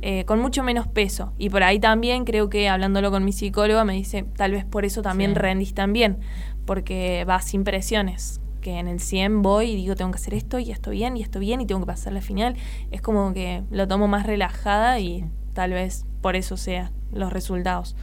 eh, 0.00 0.24
con 0.24 0.40
mucho 0.40 0.62
menos 0.62 0.86
peso. 0.88 1.34
Y 1.36 1.50
por 1.50 1.64
ahí 1.64 1.78
también 1.78 2.24
creo 2.24 2.48
que 2.48 2.70
hablándolo 2.70 3.10
con 3.10 3.26
mi 3.26 3.32
psicóloga 3.32 3.84
me 3.84 3.92
dice, 3.92 4.24
tal 4.36 4.52
vez 4.52 4.64
por 4.64 4.86
eso 4.86 5.02
también 5.02 5.34
rendís 5.34 5.74
tan 5.74 5.92
bien, 5.92 6.20
porque 6.64 7.24
vas 7.26 7.44
sin 7.44 7.62
presiones. 7.62 8.41
Que 8.62 8.78
en 8.78 8.88
el 8.88 9.00
100 9.00 9.42
voy 9.42 9.72
y 9.72 9.76
digo, 9.76 9.94
tengo 9.96 10.10
que 10.12 10.16
hacer 10.16 10.32
esto 10.32 10.58
y 10.58 10.70
esto 10.70 10.90
bien 10.90 11.16
y 11.18 11.22
esto 11.22 11.38
bien 11.38 11.60
y 11.60 11.66
tengo 11.66 11.82
que 11.82 11.86
pasar 11.86 12.14
la 12.14 12.22
final. 12.22 12.56
Es 12.90 13.02
como 13.02 13.34
que 13.34 13.62
lo 13.70 13.86
tomo 13.86 14.08
más 14.08 14.24
relajada 14.24 14.98
y 15.00 15.26
tal 15.52 15.72
vez 15.72 16.06
por 16.22 16.36
eso 16.36 16.56
sea 16.56 16.90
los 17.12 17.30
resultados. 17.32 17.94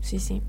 Sí, 0.00 0.18
sí. 0.18 0.40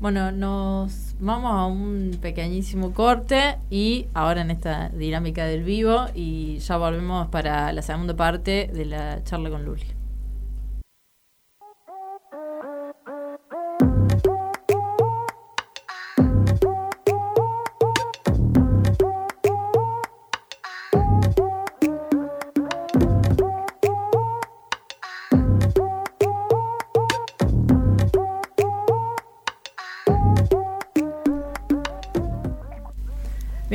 Bueno, 0.00 0.32
nos 0.32 1.14
vamos 1.20 1.52
a 1.52 1.66
un 1.66 2.18
pequeñísimo 2.20 2.92
corte 2.92 3.56
y 3.68 4.06
ahora 4.14 4.40
en 4.40 4.50
esta 4.50 4.88
dinámica 4.88 5.44
del 5.44 5.62
vivo 5.62 6.06
y 6.14 6.58
ya 6.58 6.78
volvemos 6.78 7.28
para 7.28 7.72
la 7.72 7.82
segunda 7.82 8.16
parte 8.16 8.70
de 8.72 8.86
la 8.86 9.22
charla 9.24 9.50
con 9.50 9.64
Luli. 9.64 9.99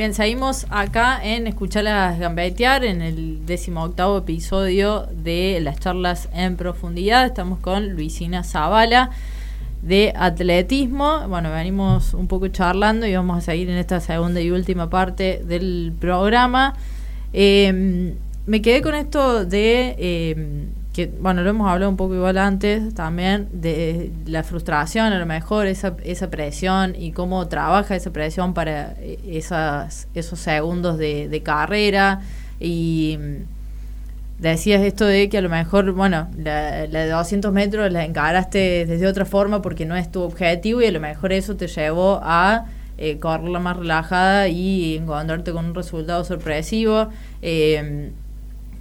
Bien, 0.06 0.14
seguimos 0.14 0.66
acá 0.70 1.18
en 1.20 1.48
Escucharlas 1.48 2.20
Gambetear, 2.20 2.84
en 2.84 3.02
el 3.02 3.44
decimoctavo 3.44 4.18
episodio 4.18 5.08
de 5.10 5.58
las 5.60 5.80
charlas 5.80 6.28
en 6.32 6.56
profundidad. 6.56 7.26
Estamos 7.26 7.58
con 7.58 7.88
Luisina 7.88 8.44
Zavala 8.44 9.10
de 9.82 10.12
atletismo. 10.14 11.26
Bueno, 11.26 11.50
venimos 11.50 12.14
un 12.14 12.28
poco 12.28 12.46
charlando 12.46 13.04
y 13.04 13.16
vamos 13.16 13.38
a 13.38 13.40
seguir 13.40 13.68
en 13.68 13.78
esta 13.78 13.98
segunda 13.98 14.40
y 14.40 14.52
última 14.52 14.88
parte 14.88 15.42
del 15.44 15.92
programa. 15.98 16.74
Eh, 17.32 18.14
me 18.46 18.62
quedé 18.62 18.82
con 18.82 18.94
esto 18.94 19.44
de 19.44 19.96
eh, 19.98 20.66
que 20.96 21.08
bueno, 21.20 21.42
lo 21.42 21.50
hemos 21.50 21.70
hablado 21.70 21.90
un 21.90 21.98
poco 21.98 22.14
igual 22.14 22.38
antes 22.38 22.94
también, 22.94 23.50
de 23.52 24.10
la 24.24 24.42
frustración, 24.42 25.12
a 25.12 25.18
lo 25.18 25.26
mejor 25.26 25.66
esa, 25.66 25.94
esa 26.02 26.30
presión 26.30 26.94
y 26.98 27.12
cómo 27.12 27.46
trabaja 27.48 27.94
esa 27.94 28.14
presión 28.14 28.54
para 28.54 28.94
eh, 28.98 29.18
esas, 29.28 30.08
esos 30.14 30.38
segundos 30.38 30.96
de, 30.96 31.42
carrera. 31.44 32.22
Y 32.60 33.18
mm, 33.20 34.42
decías 34.42 34.80
esto 34.80 35.04
de 35.04 35.28
que 35.28 35.36
a 35.36 35.42
lo 35.42 35.50
mejor, 35.50 35.92
bueno, 35.92 36.28
la, 36.38 36.86
de 36.86 37.10
200 37.10 37.52
metros 37.52 37.92
la 37.92 38.02
encaraste 38.02 38.86
desde 38.86 39.06
otra 39.06 39.26
forma 39.26 39.60
porque 39.60 39.84
no 39.84 39.96
es 39.96 40.10
tu 40.10 40.22
objetivo 40.22 40.80
y 40.80 40.86
a 40.86 40.92
lo 40.92 41.00
mejor 41.00 41.30
eso 41.30 41.56
te 41.56 41.66
llevó 41.66 42.20
a 42.22 42.64
eh, 42.96 43.18
correrla 43.18 43.58
más 43.58 43.76
relajada 43.76 44.48
y 44.48 44.96
encontrarte 44.96 45.52
con 45.52 45.66
un 45.66 45.74
resultado 45.74 46.24
sorpresivo. 46.24 47.10
Eh, 47.42 48.12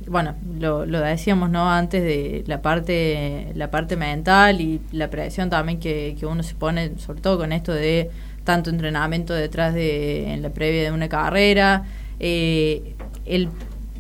bueno, 0.08 0.36
lo, 0.60 0.86
lo 0.86 1.00
decíamos 1.00 1.50
no 1.50 1.70
antes 1.70 2.04
de 2.04 2.44
la 2.48 2.62
parte 2.62 3.52
la 3.56 3.72
parte 3.72 3.96
mental 3.96 4.62
y 4.62 4.82
la 4.92 5.10
presión 5.10 5.50
también 5.50 5.80
que, 5.80 6.16
que 6.20 6.26
uno 6.26 6.44
se 6.44 6.56
pone 6.56 6.98
sobre 7.00 7.22
todo 7.22 7.38
con 7.40 7.52
esto 7.52 7.74
de 7.74 8.12
tanto 8.44 8.70
entrenamiento 8.70 9.34
detrás 9.34 9.74
de 9.74 10.34
en 10.34 10.42
la 10.42 10.50
previa 10.50 10.84
de 10.84 10.92
una 10.92 11.10
carrera 11.10 11.86
eh, 12.20 12.96
el 13.26 13.50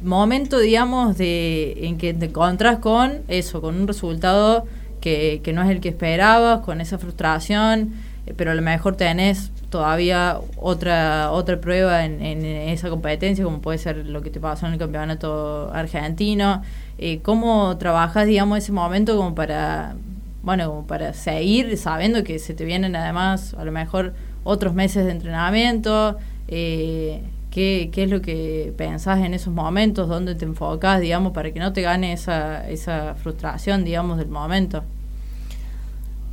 momento 0.03 0.59
digamos 0.59 1.17
de 1.17 1.75
en 1.87 1.97
que 1.97 2.13
te 2.13 2.27
encontrás 2.27 2.79
con 2.79 3.21
eso 3.27 3.61
con 3.61 3.75
un 3.75 3.87
resultado 3.87 4.65
que, 5.01 5.41
que 5.43 5.53
no 5.53 5.63
es 5.63 5.69
el 5.69 5.81
que 5.81 5.89
esperabas 5.89 6.61
con 6.61 6.81
esa 6.81 6.99
frustración 6.99 7.93
pero 8.37 8.51
a 8.51 8.55
lo 8.55 8.61
mejor 8.61 8.95
tenés 8.95 9.51
todavía 9.69 10.39
otra 10.57 11.31
otra 11.31 11.59
prueba 11.59 12.05
en, 12.05 12.21
esa 12.45 12.89
competencia, 12.89 13.43
como 13.43 13.61
puede 13.61 13.77
ser 13.77 14.05
lo 14.05 14.21
que 14.21 14.29
te 14.29 14.39
pasó 14.39 14.65
en 14.65 14.73
el 14.73 14.79
campeonato 14.79 15.71
argentino. 15.73 16.63
Eh, 16.97 17.19
¿Cómo 17.21 17.77
trabajas, 17.77 18.25
digamos, 18.25 18.57
ese 18.59 18.71
momento 18.71 19.15
como 19.15 19.35
para, 19.35 19.95
bueno, 20.43 20.69
como 20.69 20.87
para 20.87 21.13
seguir 21.13 21.77
sabiendo 21.77 22.23
que 22.23 22.39
se 22.39 22.53
te 22.53 22.65
vienen 22.65 22.95
además 22.95 23.53
a 23.53 23.63
lo 23.63 23.71
mejor 23.71 24.13
otros 24.43 24.73
meses 24.73 25.05
de 25.05 25.11
entrenamiento? 25.11 26.17
Eh, 26.47 27.21
¿qué, 27.51 27.89
¿Qué 27.91 28.03
es 28.03 28.09
lo 28.09 28.21
que 28.21 28.73
pensás 28.77 29.19
en 29.19 29.33
esos 29.33 29.53
momentos? 29.53 30.07
¿Dónde 30.07 30.35
te 30.35 30.45
enfocas, 30.45 30.99
digamos, 30.99 31.31
para 31.33 31.51
que 31.51 31.59
no 31.59 31.73
te 31.73 31.81
gane 31.81 32.13
esa, 32.13 32.67
esa 32.69 33.15
frustración, 33.15 33.83
digamos, 33.83 34.17
del 34.17 34.29
momento? 34.29 34.83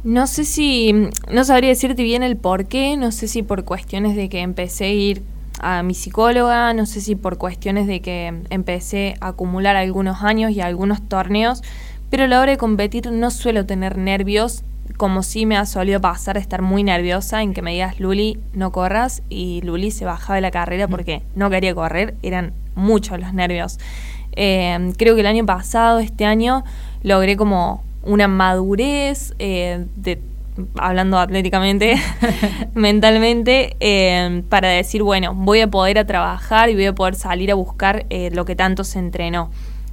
No 0.05 0.27
sé 0.27 0.45
si, 0.45 0.93
no 1.31 1.45
sabría 1.45 1.71
decirte 1.71 2.03
bien 2.03 2.25
el 2.25 2.37
por 2.37 2.67
qué, 2.67 2.97
no 2.97 3.13
sé 3.13 3.29
si 3.29 3.45
por 3.45 3.65
cuestiones 3.65 4.17
de 4.17 4.29
que 4.29 4.41
empecé 4.41 4.87
a 4.87 4.89
ir 4.89 5.23
a 5.61 5.85
mi 5.85 5.95
psicóloga, 5.95 6.75
no 6.75 6.87
sé 6.87 7.01
si 7.01 7.15
por 7.15 7.39
cuestiones 7.39 7.87
de 7.87 8.01
que 8.01 8.43
empecé 8.51 9.15
a 9.21 9.29
acumular 9.29 9.77
algunos 9.77 10.23
años 10.23 10.51
y 10.51 10.61
algunos 10.61 11.09
torneos, 11.09 11.63
pero 12.11 12.25
a 12.25 12.27
la 12.27 12.41
hora 12.41 12.51
de 12.51 12.59
competir 12.59 13.13
no 13.13 13.31
suelo 13.31 13.65
tener 13.65 13.97
nervios, 13.97 14.65
como 14.97 15.23
si 15.23 15.47
me 15.47 15.57
ha 15.57 15.67
solido 15.67 16.01
pasar 16.01 16.35
de 16.35 16.41
estar 16.41 16.63
muy 16.63 16.83
nerviosa 16.83 17.41
en 17.43 17.55
que 17.55 17.63
me 17.63 17.73
digas, 17.73 18.01
Luli, 18.01 18.41
no 18.55 18.73
corras, 18.73 19.23
y 19.29 19.61
Luli 19.63 19.93
se 19.93 20.05
bajaba 20.05 20.35
de 20.35 20.41
la 20.41 20.51
carrera 20.51 20.89
porque 20.89 21.23
no 21.37 21.49
quería 21.49 21.77
correr, 21.77 22.17
eran 22.23 22.55
muchos 22.75 23.21
los 23.21 23.33
nervios. 23.35 23.79
Eh, 24.33 24.93
creo 24.99 25.15
que 25.15 25.21
el 25.21 25.29
año 25.29 25.47
pasado, 25.47 26.01
este 26.01 26.25
año, 26.25 26.65
logré 27.05 27.37
como 27.37 27.85
una 28.03 28.29
madurez, 28.29 29.35
eh, 29.39 29.87
de, 29.97 30.21
hablando 30.77 31.19
atléticamente, 31.19 31.97
mentalmente, 32.75 33.77
eh, 33.81 34.43
para 34.49 34.69
decir, 34.69 35.03
bueno, 35.03 35.35
voy 35.35 35.61
a 35.61 35.71
poder 35.71 35.99
a 35.99 36.07
trabajar 36.07 36.69
y 36.69 36.75
voy 36.75 36.87
a 36.87 36.95
poder 36.95 37.15
salir 37.15 37.51
a 37.51 37.55
buscar 37.55 38.07
eh, 38.11 38.31
lo 38.33 38.45
que 38.45 38.57
tanto 38.57 38.85
se 38.85 38.99
entrenó. 38.99 39.51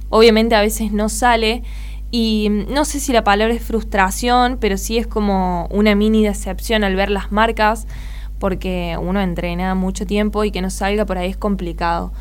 Obviamente 0.08 0.54
a 0.54 0.60
veces 0.60 0.92
no 0.92 1.08
sale 1.08 1.62
y 2.10 2.48
no 2.68 2.84
sé 2.84 2.98
si 2.98 3.12
la 3.12 3.22
palabra 3.22 3.54
es 3.54 3.62
frustración, 3.62 4.58
pero 4.60 4.76
sí 4.76 4.98
es 4.98 5.06
como 5.06 5.66
una 5.70 5.94
mini 5.94 6.24
decepción 6.24 6.82
al 6.82 6.96
ver 6.96 7.10
las 7.10 7.30
marcas, 7.30 7.86
porque 8.40 8.96
uno 9.00 9.20
entrena 9.20 9.74
mucho 9.74 10.06
tiempo 10.06 10.42
y 10.44 10.50
que 10.50 10.62
no 10.62 10.70
salga 10.70 11.06
por 11.06 11.18
ahí 11.18 11.30
es 11.30 11.36
complicado. 11.36 12.12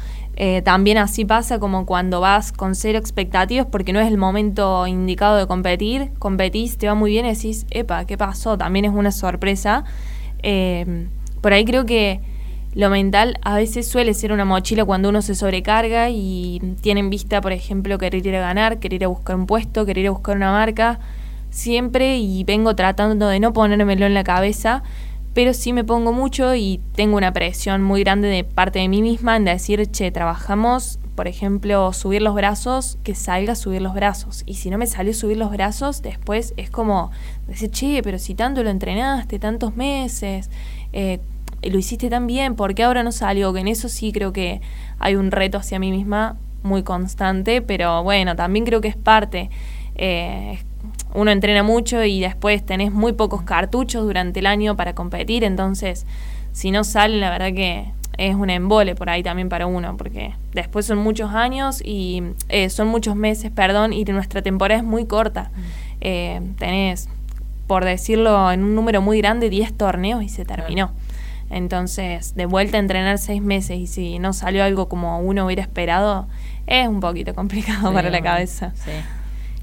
Eh, 0.42 0.62
también 0.62 0.98
así 0.98 1.26
pasa 1.26 1.60
como 1.60 1.86
cuando 1.86 2.22
vas 2.22 2.54
con 2.54 2.74
cero 2.74 2.98
expectativas 2.98 3.68
porque 3.70 3.92
no 3.92 4.00
es 4.00 4.08
el 4.08 4.18
momento 4.18 4.88
indicado 4.88 5.36
de 5.36 5.46
competir, 5.48 6.12
competís, 6.18 6.78
te 6.78 6.88
va 6.88 6.96
muy 6.96 7.12
bien 7.12 7.26
y 7.26 7.34
decís, 7.34 7.66
epa, 7.72 8.06
¿qué 8.06 8.18
pasó? 8.18 8.58
También 8.58 8.86
es 8.86 8.92
una 8.92 9.12
sorpresa. 9.12 9.84
Eh, 10.42 11.08
por 11.42 11.52
ahí 11.52 11.66
creo 11.66 11.86
que 11.86 12.22
lo 12.74 12.90
mental 12.90 13.38
a 13.42 13.56
veces 13.56 13.90
suele 13.90 14.14
ser 14.14 14.32
una 14.32 14.46
mochila 14.46 14.86
cuando 14.86 15.10
uno 15.10 15.22
se 15.22 15.36
sobrecarga 15.36 16.10
y 16.10 16.62
tiene 16.80 17.02
en 17.02 17.10
vista, 17.10 17.42
por 17.42 17.52
ejemplo, 17.52 17.98
querer 17.98 18.26
ir 18.26 18.38
a 18.38 18.40
ganar, 18.40 18.80
querer 18.80 19.02
ir 19.02 19.06
a 19.06 19.10
buscar 19.10 19.36
un 19.36 19.46
puesto, 19.46 19.86
querer 19.86 20.04
ir 20.04 20.08
a 20.08 20.12
buscar 20.12 20.38
una 20.38 20.54
marca, 20.54 21.02
siempre 21.50 22.18
y 22.18 22.46
vengo 22.46 22.76
tratando 22.78 23.28
de 23.28 23.42
no 23.42 23.52
ponérmelo 23.52 24.06
en 24.06 24.14
la 24.14 24.24
cabeza, 24.24 24.84
pero 25.40 25.54
sí 25.54 25.72
me 25.72 25.86
pongo 25.86 26.12
mucho 26.12 26.54
y 26.54 26.82
tengo 26.96 27.16
una 27.16 27.32
presión 27.32 27.82
muy 27.82 28.04
grande 28.04 28.28
de 28.28 28.44
parte 28.44 28.80
de 28.80 28.90
mí 28.90 29.02
misma 29.02 29.38
en 29.38 29.46
decir, 29.46 29.90
che, 29.90 30.12
trabajamos, 30.12 31.00
por 31.16 31.30
ejemplo, 31.30 31.94
subir 31.94 32.22
los 32.22 32.36
brazos, 32.36 32.98
que 33.06 33.16
salga 33.16 33.56
subir 33.56 33.82
los 33.82 33.94
brazos. 33.94 34.44
Y 34.46 34.56
si 34.56 34.70
no 34.70 34.78
me 34.78 34.86
salió 34.86 35.14
subir 35.14 35.38
los 35.38 35.50
brazos, 35.50 36.02
después 36.02 36.54
es 36.58 36.70
como 36.70 37.12
decir, 37.48 37.72
che, 37.72 38.02
pero 38.04 38.20
si 38.20 38.36
tanto 38.36 38.64
lo 38.64 38.70
entrenaste, 38.70 39.40
tantos 39.40 39.78
meses, 39.78 40.50
eh, 40.92 41.22
lo 41.64 41.78
hiciste 41.78 42.10
tan 42.10 42.28
bien, 42.28 42.56
¿por 42.58 42.76
qué 42.76 42.84
ahora 42.84 43.04
no 43.04 43.14
salió? 43.14 43.54
Que 43.54 43.62
en 43.62 43.70
eso 43.70 43.88
sí 43.88 44.12
creo 44.12 44.34
que 44.34 44.60
hay 45.00 45.16
un 45.16 45.32
reto 45.32 45.58
hacia 45.58 45.80
mí 45.80 45.90
misma 45.90 46.36
muy 46.64 46.84
constante, 46.84 47.62
pero 47.62 48.04
bueno, 48.04 48.36
también 48.36 48.66
creo 48.66 48.82
que 48.82 48.90
es 48.90 48.98
parte. 48.98 49.50
Eh, 49.96 50.60
uno 51.14 51.32
entrena 51.32 51.64
mucho 51.64 52.04
y 52.04 52.20
después 52.20 52.66
tenés 52.66 52.92
muy 52.92 53.14
pocos 53.14 53.42
cartuchos 53.44 54.04
durante 54.04 54.40
el 54.40 54.46
año 54.46 54.76
para 54.76 54.94
competir, 54.96 55.44
entonces 55.44 56.06
si 56.52 56.72
no 56.72 56.84
sale, 56.84 57.18
la 57.18 57.30
verdad 57.30 57.54
que 57.54 57.92
es 58.18 58.36
un 58.36 58.50
embole 58.50 58.96
por 58.96 59.10
ahí 59.10 59.24
también 59.24 59.48
para 59.48 59.66
uno, 59.66 59.96
porque 59.96 60.34
después 60.54 60.86
son 60.86 60.98
muchos 60.98 61.32
años 61.34 61.82
y 61.84 62.22
eh, 62.50 62.70
son 62.70 62.90
muchos 62.90 63.16
meses, 63.16 63.50
perdón, 63.50 63.94
y 63.94 64.04
nuestra 64.06 64.42
temporada 64.42 64.80
es 64.80 64.86
muy 64.86 65.06
corta. 65.06 65.52
Mm. 65.56 65.62
Eh, 66.02 66.42
tenés, 66.58 67.08
por 67.66 67.86
decirlo 67.86 68.52
en 68.52 68.64
un 68.64 68.76
número 68.76 69.02
muy 69.02 69.20
grande, 69.20 69.50
10 69.50 69.78
torneos 69.78 70.22
y 70.22 70.30
se 70.30 70.44
terminó. 70.44 70.92
Entonces, 71.50 72.36
de 72.36 72.46
vuelta 72.46 72.78
a 72.78 72.80
entrenar 72.82 73.18
seis 73.18 73.42
meses 73.42 73.78
y 73.78 73.88
si 73.88 74.20
no 74.20 74.34
salió 74.34 74.64
algo 74.64 74.90
como 74.90 75.20
uno 75.20 75.46
hubiera 75.46 75.62
esperado, 75.62 76.28
es 76.68 76.88
un 76.88 77.00
poquito 77.00 77.34
complicado 77.34 77.94
para 77.94 78.10
la 78.10 78.22
cabeza. 78.22 78.74
Sí. 78.76 78.92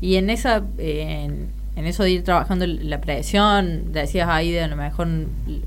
Y 0.01 0.17
en 0.17 0.31
esa, 0.31 0.63
en, 0.79 1.51
eso 1.77 2.03
de 2.03 2.11
ir 2.11 2.25
trabajando 2.25 2.67
la 2.67 3.01
presión, 3.01 3.93
decías 3.93 4.29
ahí 4.29 4.53
de 4.53 4.63
a 4.63 4.69
lo 4.69 4.77
mejor, 4.77 5.09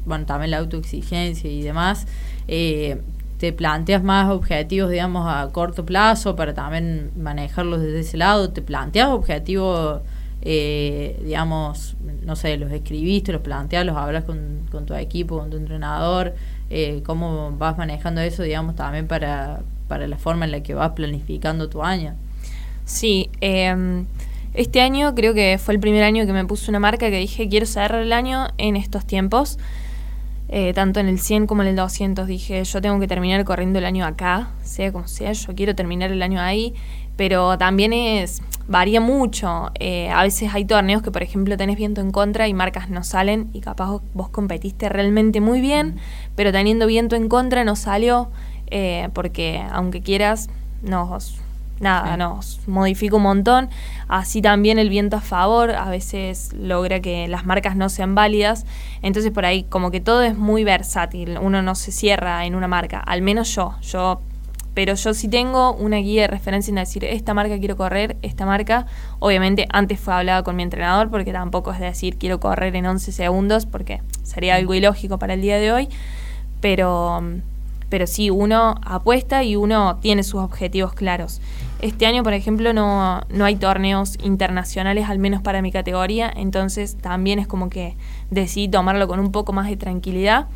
bueno, 0.05 0.25
también 0.25 0.51
la 0.51 0.57
autoexigencia 0.57 1.49
y 1.49 1.61
demás, 1.61 2.07
eh, 2.47 3.01
te 3.37 3.53
planteas 3.53 4.03
más 4.03 4.29
objetivos, 4.29 4.91
digamos, 4.91 5.25
a 5.27 5.49
corto 5.51 5.85
plazo 5.85 6.35
para 6.35 6.53
también 6.53 7.11
manejarlos 7.17 7.81
desde 7.81 8.01
ese 8.01 8.17
lado, 8.17 8.49
te 8.49 8.61
planteas 8.61 9.09
objetivos 9.09 10.01
eh, 10.41 11.19
digamos, 11.23 11.97
no 12.23 12.35
sé, 12.35 12.57
los 12.57 12.71
escribiste, 12.71 13.33
los 13.33 13.41
planteas, 13.41 13.85
los 13.85 13.97
hablas 13.97 14.23
con, 14.23 14.61
con 14.71 14.85
tu 14.85 14.93
equipo, 14.93 15.37
con 15.37 15.49
tu 15.49 15.57
entrenador, 15.57 16.33
eh, 16.69 17.01
cómo 17.05 17.51
vas 17.57 17.77
manejando 17.77 18.21
eso, 18.21 18.43
digamos, 18.43 18.75
también 18.75 19.07
para, 19.07 19.61
para 19.87 20.07
la 20.07 20.17
forma 20.17 20.45
en 20.45 20.51
la 20.51 20.63
que 20.63 20.73
vas 20.73 20.91
planificando 20.91 21.67
tu 21.69 21.83
año. 21.83 22.15
Sí, 22.89 23.30
em, 23.39 24.08
este 24.56 24.82
año 24.82 25.13
creo 25.13 25.36
que 25.36 25.60
fue 25.63 25.75
el 25.75 25.80
primer 25.80 26.04
año 26.04 26.25
que 26.25 26.34
me 26.34 26.43
puse 26.45 26.71
una 26.71 26.80
marca 26.80 27.12
que 27.12 27.19
dije 27.19 27.47
quiero 27.47 27.67
cerrar 27.67 28.02
el 28.02 28.12
año 28.12 28.47
en 28.58 28.75
estos 28.75 29.06
tiempos. 29.06 29.60
Eh, 30.47 30.73
tanto 30.73 30.99
en 30.99 31.08
el 31.08 31.19
100 31.19 31.45
como 31.45 31.62
en 31.62 31.67
el 31.67 31.75
200 31.75 32.25
dije 32.25 32.63
yo 32.63 32.82
tengo 32.82 32.99
que 32.99 33.08
terminar 33.08 33.45
corriendo 33.45 33.78
el 33.78 33.86
año 33.86 34.08
acá, 34.08 34.49
sea 34.63 34.91
como 34.91 35.08
sea, 35.08 35.34
yo 35.34 35.54
quiero 35.54 35.75
terminar 35.75 36.12
el 36.12 36.23
año 36.23 36.41
ahí, 36.41 36.73
pero 37.15 37.60
también 37.60 37.93
es 37.93 38.41
varía 38.67 38.99
mucho. 38.99 39.69
Eh, 39.80 40.10
a 40.10 40.23
veces 40.23 40.52
hay 40.52 40.65
torneos 40.65 41.04
que, 41.04 41.12
por 41.12 41.21
ejemplo, 41.21 41.58
tenés 41.58 41.78
viento 41.78 42.02
en 42.02 42.10
contra 42.10 42.47
y 42.47 42.56
marcas 42.56 42.89
no 42.89 43.04
salen 43.04 43.52
y 43.54 43.62
capaz 43.62 44.02
vos 44.15 44.30
competiste 44.30 44.89
realmente 44.89 45.41
muy 45.41 45.62
bien, 45.62 45.97
pero 46.36 46.52
teniendo 46.52 46.88
viento 46.88 47.15
en 47.15 47.30
contra 47.30 47.63
no 47.63 47.75
salió 47.75 48.32
eh, 48.71 49.10
porque 49.13 49.63
aunque 49.71 50.02
quieras, 50.02 50.49
nos, 50.82 51.39
nada, 51.79 52.17
nos 52.17 52.59
modifica 52.67 53.15
un 53.15 53.23
montón. 53.23 53.69
Así 54.07 54.41
también 54.41 54.79
el 54.79 54.89
viento 54.89 55.17
a 55.17 55.21
favor 55.21 55.71
a 55.71 55.89
veces 55.89 56.51
logra 56.53 56.99
que 56.99 57.27
las 57.27 57.45
marcas 57.45 57.75
no 57.75 57.89
sean 57.89 58.15
válidas. 58.15 58.65
Entonces 59.01 59.31
por 59.31 59.45
ahí 59.45 59.63
como 59.63 59.91
que 59.91 60.01
todo 60.01 60.21
es 60.23 60.37
muy 60.37 60.63
versátil, 60.63 61.37
uno 61.41 61.61
no 61.61 61.75
se 61.75 61.91
cierra 61.91 62.45
en 62.45 62.55
una 62.55 62.67
marca, 62.67 62.99
al 62.99 63.21
menos 63.21 63.53
yo. 63.55 63.75
Yo 63.81 64.21
pero 64.79 64.93
yo 64.93 65.13
sí 65.13 65.27
tengo 65.27 65.73
una 65.73 65.97
guía 65.97 66.21
de 66.21 66.27
referencia 66.27 66.71
en 66.71 66.75
decir, 66.75 67.03
esta 67.03 67.33
marca 67.33 67.59
quiero 67.59 67.75
correr, 67.75 68.15
esta 68.21 68.45
marca, 68.45 68.85
obviamente 69.19 69.67
antes 69.73 69.99
fue 69.99 70.13
hablada 70.13 70.43
con 70.43 70.55
mi 70.55 70.63
entrenador, 70.63 71.09
porque 71.09 71.33
tampoco 71.33 71.73
es 71.73 71.79
decir 71.79 72.17
quiero 72.17 72.39
correr 72.39 72.73
en 72.77 72.85
11 72.85 73.11
segundos, 73.11 73.65
porque 73.65 74.01
sería 74.23 74.55
algo 74.55 74.73
ilógico 74.73 75.19
para 75.19 75.33
el 75.33 75.41
día 75.41 75.57
de 75.57 75.73
hoy, 75.73 75.89
pero, 76.61 77.21
pero 77.89 78.07
sí, 78.07 78.29
uno 78.29 78.75
apuesta 78.83 79.43
y 79.43 79.57
uno 79.57 79.97
tiene 80.01 80.23
sus 80.23 80.41
objetivos 80.41 80.93
claros. 80.93 81.41
Este 81.81 82.05
año, 82.05 82.23
por 82.23 82.33
ejemplo, 82.33 82.73
no, 82.73 83.21
no 83.29 83.45
hay 83.45 83.55
torneos 83.55 84.17
internacionales, 84.21 85.07
al 85.07 85.17
menos 85.17 85.41
para 85.41 85.61
mi 85.61 85.71
categoría, 85.71 86.31
entonces 86.35 86.97
también 86.97 87.39
es 87.39 87.47
como 87.47 87.69
que 87.69 87.95
decidí 88.31 88.67
tomarlo 88.67 89.07
con 89.07 89.21
un 89.21 89.31
poco 89.31 89.53
más 89.53 89.69
de 89.69 89.77
tranquilidad. 89.77 90.47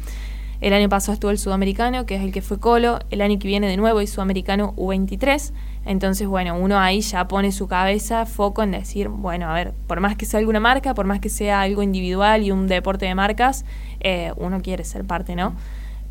El 0.64 0.74
año 0.74 0.88
pasado 0.88 1.14
estuvo 1.14 1.32
el 1.32 1.38
sudamericano, 1.38 2.06
que 2.06 2.16
es 2.16 2.22
el 2.22 2.32
que 2.32 2.42
fue 2.42 2.58
Colo. 2.58 3.00
El 3.10 3.22
año 3.22 3.38
que 3.38 3.50
viene 3.50 3.68
de 3.68 3.76
nuevo 3.76 4.00
hay 4.00 4.08
sudamericano 4.08 4.74
U23. 4.78 5.52
Entonces, 5.86 6.26
bueno, 6.26 6.58
uno 6.58 6.80
ahí 6.80 7.02
ya 7.02 7.28
pone 7.28 7.52
su 7.52 7.68
cabeza, 7.68 8.26
foco 8.26 8.64
en 8.64 8.72
decir, 8.72 9.10
bueno, 9.10 9.50
a 9.50 9.54
ver, 9.54 9.74
por 9.88 10.00
más 10.00 10.16
que 10.16 10.26
sea 10.26 10.40
alguna 10.40 10.62
marca, 10.62 10.94
por 10.94 11.06
más 11.06 11.20
que 11.20 11.28
sea 11.28 11.62
algo 11.62 11.84
individual 11.84 12.44
y 12.44 12.52
un 12.52 12.68
deporte 12.68 13.06
de 13.06 13.14
marcas, 13.14 13.66
eh, 14.00 14.32
uno 14.38 14.62
quiere 14.62 14.86
ser 14.86 15.04
parte, 15.04 15.36
¿no? 15.36 15.54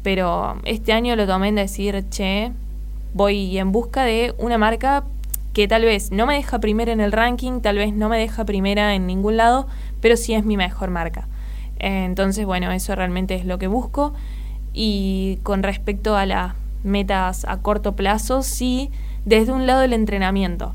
Pero 0.02 0.60
este 0.64 0.92
año 0.92 1.16
lo 1.16 1.26
tomé 1.26 1.48
en 1.48 1.54
decir, 1.54 2.04
che, 2.10 2.52
voy 3.14 3.58
en 3.58 3.72
busca 3.72 4.04
de 4.04 4.34
una 4.38 4.58
marca 4.58 5.04
que 5.52 5.68
tal 5.68 5.84
vez 5.84 6.10
no 6.10 6.26
me 6.26 6.34
deja 6.34 6.60
primera 6.60 6.92
en 6.92 7.00
el 7.00 7.12
ranking, 7.12 7.60
tal 7.60 7.76
vez 7.76 7.92
no 7.92 8.08
me 8.08 8.18
deja 8.18 8.44
primera 8.44 8.94
en 8.94 9.06
ningún 9.06 9.36
lado, 9.36 9.66
pero 10.00 10.16
sí 10.16 10.34
es 10.34 10.44
mi 10.44 10.56
mejor 10.56 10.90
marca. 10.90 11.28
entonces, 11.78 12.46
bueno, 12.46 12.70
eso 12.70 12.94
realmente 12.94 13.34
es 13.34 13.44
lo 13.44 13.58
que 13.58 13.66
busco. 13.66 14.14
Y 14.72 15.38
con 15.42 15.62
respecto 15.62 16.16
a 16.16 16.24
las 16.26 16.54
metas 16.84 17.44
a 17.44 17.58
corto 17.58 17.94
plazo, 17.94 18.42
sí, 18.42 18.90
desde 19.24 19.52
un 19.52 19.66
lado 19.66 19.80
del 19.80 19.92
entrenamiento. 19.92 20.74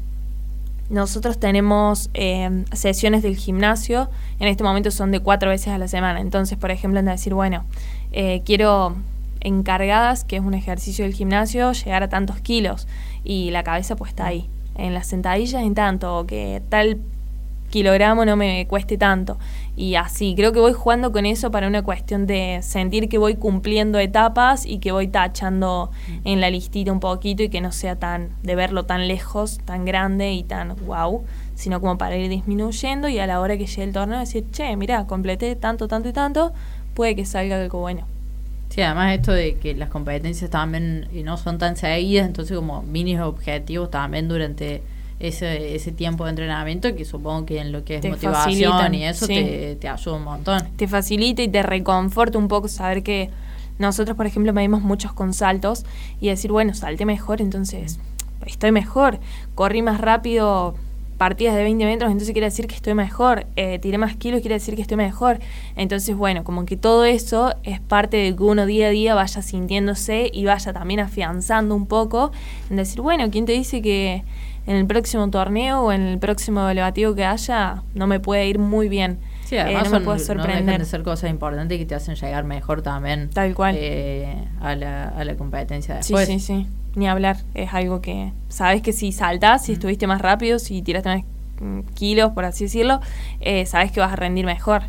Nosotros 0.89 1.37
tenemos 1.37 2.09
eh, 2.13 2.63
sesiones 2.71 3.23
del 3.23 3.35
gimnasio, 3.35 4.09
en 4.39 4.47
este 4.47 4.63
momento 4.63 4.91
son 4.91 5.11
de 5.11 5.19
cuatro 5.19 5.49
veces 5.49 5.69
a 5.69 5.77
la 5.77 5.87
semana. 5.87 6.21
Entonces, 6.21 6.57
por 6.57 6.71
ejemplo, 6.71 6.99
en 6.99 7.07
decir, 7.07 7.33
bueno, 7.33 7.65
eh, 8.11 8.41
quiero 8.45 8.95
encargadas, 9.47 10.23
que 10.23 10.37
es 10.37 10.41
un 10.41 10.53
ejercicio 10.53 11.05
del 11.05 11.13
gimnasio, 11.13 11.71
llegar 11.71 12.03
a 12.03 12.09
tantos 12.09 12.39
kilos 12.39 12.87
y 13.23 13.51
la 13.51 13.63
cabeza 13.63 13.95
pues 13.95 14.09
está 14.09 14.27
ahí. 14.27 14.49
En 14.75 14.93
las 14.93 15.07
sentadillas 15.07 15.63
en 15.63 15.73
tanto, 15.73 16.25
que 16.27 16.61
tal 16.69 16.99
kilogramo 17.69 18.25
no 18.25 18.35
me 18.35 18.67
cueste 18.67 18.97
tanto. 18.97 19.37
Y 19.75 19.95
así, 19.95 20.33
creo 20.35 20.51
que 20.51 20.59
voy 20.59 20.73
jugando 20.73 21.11
con 21.11 21.25
eso 21.25 21.51
para 21.51 21.67
una 21.67 21.83
cuestión 21.83 22.25
de 22.25 22.59
sentir 22.61 23.09
que 23.09 23.17
voy 23.17 23.35
cumpliendo 23.35 23.99
etapas 23.99 24.65
y 24.65 24.79
que 24.79 24.91
voy 24.91 25.07
tachando 25.07 25.91
mm. 26.07 26.27
en 26.27 26.41
la 26.41 26.49
listita 26.49 26.91
un 26.91 26.99
poquito 26.99 27.43
y 27.43 27.49
que 27.49 27.61
no 27.61 27.71
sea 27.71 27.95
tan, 27.95 28.29
de 28.43 28.55
verlo 28.55 28.85
tan 28.85 29.07
lejos, 29.07 29.59
tan 29.65 29.85
grande 29.85 30.33
y 30.33 30.43
tan 30.43 30.75
wow, 30.85 31.23
sino 31.55 31.79
como 31.81 31.97
para 31.97 32.17
ir 32.17 32.29
disminuyendo 32.29 33.07
y 33.07 33.19
a 33.19 33.27
la 33.27 33.39
hora 33.39 33.57
que 33.57 33.67
llegue 33.67 33.83
el 33.83 33.93
torneo 33.93 34.19
decir, 34.19 34.45
che, 34.51 34.75
mira, 34.75 35.05
completé 35.05 35.55
tanto, 35.55 35.87
tanto 35.87 36.09
y 36.09 36.13
tanto, 36.13 36.53
puede 36.93 37.15
que 37.15 37.25
salga 37.25 37.61
algo 37.61 37.79
bueno. 37.79 38.16
Sí, 38.77 38.83
además 38.83 39.15
esto 39.15 39.31
de 39.31 39.55
que 39.55 39.73
las 39.73 39.89
competencias 39.89 40.51
también 40.51 41.07
no 41.25 41.35
son 41.37 41.57
tan 41.57 41.75
seguidas, 41.75 42.27
entonces 42.27 42.55
como 42.55 42.83
mini 42.83 43.17
objetivos 43.17 43.89
también 43.89 44.27
durante 44.27 44.83
ese, 45.19 45.73
ese 45.73 45.91
tiempo 45.91 46.25
de 46.25 46.29
entrenamiento 46.29 46.95
que 46.95 47.03
supongo 47.03 47.47
que 47.47 47.59
en 47.59 47.71
lo 47.71 47.83
que 47.83 47.95
es 47.95 48.05
motivación 48.05 48.93
y 48.93 49.05
eso 49.05 49.25
te, 49.25 49.77
te, 49.81 49.87
ayuda 49.89 50.17
un 50.17 50.25
montón. 50.25 50.61
Te 50.75 50.87
facilita 50.87 51.41
y 51.41 51.47
te 51.47 51.63
reconforta 51.63 52.37
un 52.37 52.47
poco 52.47 52.67
saber 52.67 53.01
que 53.01 53.31
nosotros, 53.79 54.15
por 54.15 54.27
ejemplo, 54.27 54.53
medimos 54.53 54.83
muchos 54.83 55.11
con 55.11 55.33
saltos 55.33 55.83
y 56.21 56.27
decir, 56.27 56.51
bueno, 56.51 56.75
salte 56.75 57.03
mejor, 57.03 57.41
entonces 57.41 57.97
estoy 58.45 58.71
mejor, 58.71 59.19
corrí 59.55 59.81
más 59.81 59.99
rápido 59.99 60.75
partidas 61.17 61.55
de 61.55 61.63
20 61.63 61.85
metros, 61.85 62.11
entonces 62.11 62.31
quiere 62.33 62.47
decir 62.47 62.67
que 62.67 62.75
estoy 62.75 62.93
mejor, 62.93 63.47
eh, 63.55 63.79
tiré 63.79 63.97
más 63.97 64.15
kilos, 64.15 64.41
quiere 64.41 64.55
decir 64.55 64.75
que 64.75 64.81
estoy 64.81 64.97
mejor. 64.97 65.39
Entonces, 65.75 66.15
bueno, 66.15 66.43
como 66.43 66.65
que 66.65 66.77
todo 66.77 67.05
eso 67.05 67.53
es 67.63 67.79
parte 67.79 68.17
de 68.17 68.35
que 68.35 68.43
uno 68.43 68.65
día 68.65 68.87
a 68.87 68.89
día 68.91 69.15
vaya 69.15 69.41
sintiéndose 69.41 70.29
y 70.31 70.45
vaya 70.45 70.73
también 70.73 70.99
afianzando 70.99 71.75
un 71.75 71.87
poco 71.87 72.31
en 72.69 72.77
decir, 72.77 73.01
bueno, 73.01 73.29
¿quién 73.31 73.45
te 73.45 73.53
dice 73.53 73.81
que 73.81 74.23
en 74.67 74.75
el 74.75 74.85
próximo 74.85 75.29
torneo 75.29 75.81
o 75.81 75.91
en 75.93 76.01
el 76.01 76.19
próximo 76.19 76.67
elevativo 76.69 77.15
que 77.15 77.25
haya, 77.25 77.83
no 77.95 78.05
me 78.05 78.19
puede 78.19 78.47
ir 78.47 78.59
muy 78.59 78.89
bien. 78.89 79.17
Sí, 79.45 79.55
eh, 79.55 79.61
además 79.61 79.85
no 79.85 79.99
me 79.99 80.05
puedo 80.05 80.19
sorprender. 80.19 80.79
de 80.79 80.85
ser 80.85 81.03
cosas 81.03 81.29
importantes 81.29 81.77
que 81.77 81.85
te 81.85 81.95
hacen 81.95 82.15
llegar 82.15 82.43
mejor 82.43 82.81
también. 82.81 83.29
Tal 83.29 83.55
cual. 83.55 83.75
Eh, 83.77 84.27
a, 84.59 84.75
la, 84.75 85.07
a 85.07 85.23
la 85.23 85.35
competencia 85.35 85.95
después. 85.95 86.27
Sí, 86.27 86.39
sí, 86.39 86.45
sí. 86.45 86.67
Ni 86.97 87.07
hablar. 87.07 87.37
Es 87.53 87.73
algo 87.73 88.01
que 88.01 88.33
sabes 88.49 88.81
que 88.81 88.91
si 88.91 89.13
saltas, 89.13 89.63
si 89.63 89.73
estuviste 89.73 90.05
más 90.05 90.21
rápido, 90.21 90.59
si 90.59 90.81
tiraste 90.81 91.09
más 91.09 91.23
mm, 91.61 91.79
kilos, 91.93 92.33
por 92.33 92.43
así 92.43 92.65
decirlo, 92.65 92.99
eh, 93.39 93.65
sabes 93.65 93.93
que 93.93 94.01
vas 94.01 94.11
a 94.11 94.17
rendir 94.17 94.45
mejor. 94.45 94.81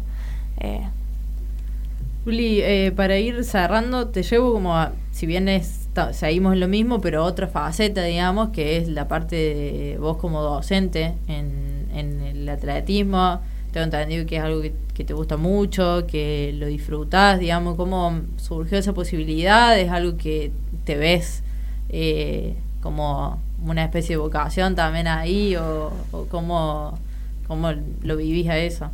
Juli, 2.24 2.60
eh, 2.62 2.92
para 2.96 3.18
ir 3.18 3.44
cerrando, 3.44 4.08
te 4.08 4.22
llevo 4.22 4.52
como 4.52 4.76
a, 4.76 4.92
si 5.12 5.26
bien 5.26 5.48
es, 5.48 5.88
seguimos 6.12 6.56
lo 6.56 6.66
mismo, 6.66 7.00
pero 7.00 7.24
otra 7.24 7.46
faceta, 7.46 8.02
digamos, 8.02 8.50
que 8.50 8.76
es 8.76 8.88
la 8.88 9.06
parte 9.06 9.36
de 9.36 9.98
vos 9.98 10.16
como 10.16 10.42
docente 10.42 11.14
en, 11.28 11.88
en 11.94 12.20
el 12.22 12.48
atletismo. 12.48 13.40
Tengo 13.72 13.84
entendido 13.84 14.26
que 14.26 14.36
es 14.36 14.42
algo 14.42 14.62
que, 14.62 15.04
te 15.04 15.14
gusta 15.14 15.36
mucho, 15.36 16.06
que 16.06 16.52
lo 16.58 16.66
disfrutas, 16.66 17.38
digamos, 17.38 17.76
cómo 17.76 18.20
surgió 18.36 18.78
esa 18.78 18.92
posibilidad, 18.92 19.78
es 19.78 19.90
algo 19.90 20.16
que 20.16 20.50
te 20.84 20.96
ves 20.96 21.42
eh, 21.88 22.54
como 22.82 23.40
una 23.64 23.84
especie 23.84 24.10
de 24.14 24.18
vocación 24.18 24.74
también 24.74 25.06
ahí, 25.06 25.56
o, 25.56 25.92
o 26.12 26.24
cómo, 26.26 26.98
cómo 27.46 27.72
lo 28.02 28.16
vivís 28.16 28.48
a 28.48 28.58
eso. 28.58 28.90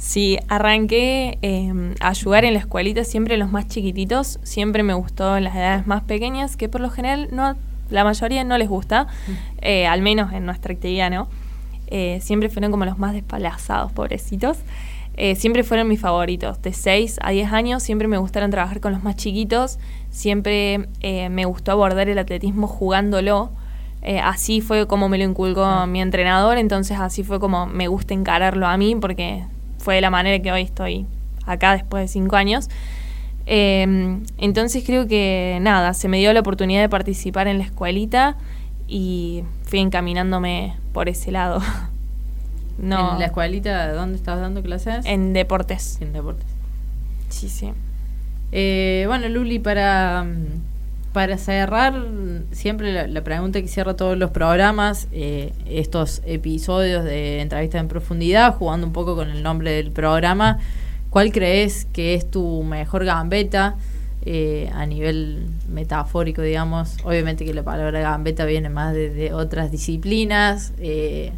Sí, 0.00 0.38
arranqué 0.48 1.38
eh, 1.42 1.94
a 2.00 2.08
ayudar 2.08 2.46
en 2.46 2.54
la 2.54 2.60
escuelita 2.60 3.04
siempre 3.04 3.36
los 3.36 3.52
más 3.52 3.68
chiquititos. 3.68 4.40
Siempre 4.42 4.82
me 4.82 4.94
gustó 4.94 5.36
en 5.36 5.44
las 5.44 5.54
edades 5.54 5.86
más 5.86 6.02
pequeñas, 6.02 6.56
que 6.56 6.70
por 6.70 6.80
lo 6.80 6.88
general 6.88 7.28
no, 7.32 7.54
la 7.90 8.02
mayoría 8.02 8.42
no 8.42 8.56
les 8.56 8.66
gusta, 8.66 9.08
eh, 9.60 9.86
al 9.86 10.00
menos 10.00 10.32
en 10.32 10.46
nuestra 10.46 10.72
actividad, 10.72 11.10
¿no? 11.10 11.28
Eh, 11.88 12.18
siempre 12.22 12.48
fueron 12.48 12.70
como 12.70 12.86
los 12.86 12.98
más 12.98 13.12
despalazados, 13.12 13.92
pobrecitos. 13.92 14.56
siempre 15.36 15.64
fueron 15.64 15.86
mis 15.86 16.00
favoritos. 16.00 16.62
De 16.62 16.72
6 16.72 17.18
a 17.20 17.30
10 17.30 17.52
años 17.52 17.82
siempre 17.82 18.08
me 18.08 18.16
gustaron 18.16 18.50
trabajar 18.50 18.80
con 18.80 18.92
los 18.92 19.02
más 19.02 19.16
chiquitos. 19.16 19.78
Siempre 20.10 20.88
me 21.02 21.44
gustó 21.44 21.72
abordar 21.72 22.08
el 22.08 22.18
atletismo 22.18 22.66
jugándolo. 22.66 23.50
así 24.22 24.60
fue 24.60 24.86
como 24.86 25.08
me 25.08 25.18
lo 25.18 25.24
inculcó 25.24 25.64
ah. 25.64 25.86
mi 25.86 26.00
entrenador, 26.00 26.58
entonces 26.58 26.98
así 26.98 27.22
fue 27.22 27.38
como 27.38 27.66
me 27.66 27.88
gusta 27.88 28.14
encararlo 28.14 28.66
a 28.66 28.76
mí 28.76 28.96
porque 28.96 29.44
fue 29.78 30.00
la 30.00 30.10
manera 30.10 30.42
que 30.42 30.52
hoy 30.52 30.62
estoy 30.62 31.06
acá 31.46 31.72
después 31.72 32.04
de 32.04 32.08
cinco 32.08 32.36
años. 32.36 32.68
Em, 33.46 34.22
entonces 34.38 34.84
creo 34.84 35.08
que 35.08 35.58
nada, 35.60 35.94
se 35.94 36.08
me 36.08 36.18
dio 36.18 36.32
la 36.32 36.40
oportunidad 36.40 36.82
de 36.82 36.88
participar 36.88 37.48
en 37.48 37.58
la 37.58 37.64
escuelita 37.64 38.36
y 38.86 39.44
fui 39.64 39.80
encaminándome 39.80 40.76
por 40.92 41.08
ese 41.08 41.32
lado. 41.32 41.60
no, 42.78 43.14
¿En 43.14 43.18
la 43.18 43.26
escuelita 43.26 43.92
dónde 43.92 44.16
estabas 44.16 44.42
dando 44.42 44.62
clases? 44.62 45.04
En 45.06 45.32
deportes. 45.32 45.98
En 46.00 46.12
deportes. 46.12 46.46
Sí, 47.28 47.48
sí. 47.48 47.72
Eh, 48.52 49.04
bueno, 49.06 49.28
Luli, 49.28 49.58
para 49.58 50.26
para 51.12 51.38
cerrar, 51.38 51.94
siempre 52.52 53.08
la, 53.08 53.24
pregunta 53.24 53.60
que 53.60 53.68
cierra 53.68 53.94
todos 53.96 54.16
los 54.16 54.30
programas, 54.30 55.08
eh, 55.12 55.52
estos 55.66 56.22
episodios 56.24 57.04
de 57.04 57.40
entrevista 57.40 57.78
en 57.78 57.88
profundidad, 57.88 58.54
jugando 58.54 58.86
un 58.86 58.92
poco 58.92 59.16
con 59.16 59.28
el 59.28 59.42
nombre 59.42 59.72
del 59.72 59.90
programa, 59.90 60.58
¿cuál 61.10 61.32
crees 61.32 61.86
que 61.86 62.14
es 62.14 62.30
tu 62.30 62.62
mejor 62.62 63.04
gambeta 63.04 63.74
eh, 64.24 64.70
a 64.72 64.86
nivel 64.86 65.48
metafórico, 65.68 66.42
digamos? 66.42 66.96
Obviamente 67.02 67.44
que 67.44 67.54
la 67.54 67.64
palabra 67.64 68.00
gambeta 68.00 68.44
viene 68.44 68.68
más 68.68 68.94
de, 68.94 69.32
otras 69.32 69.72
disciplinas, 69.72 70.72
eh, 70.78 71.32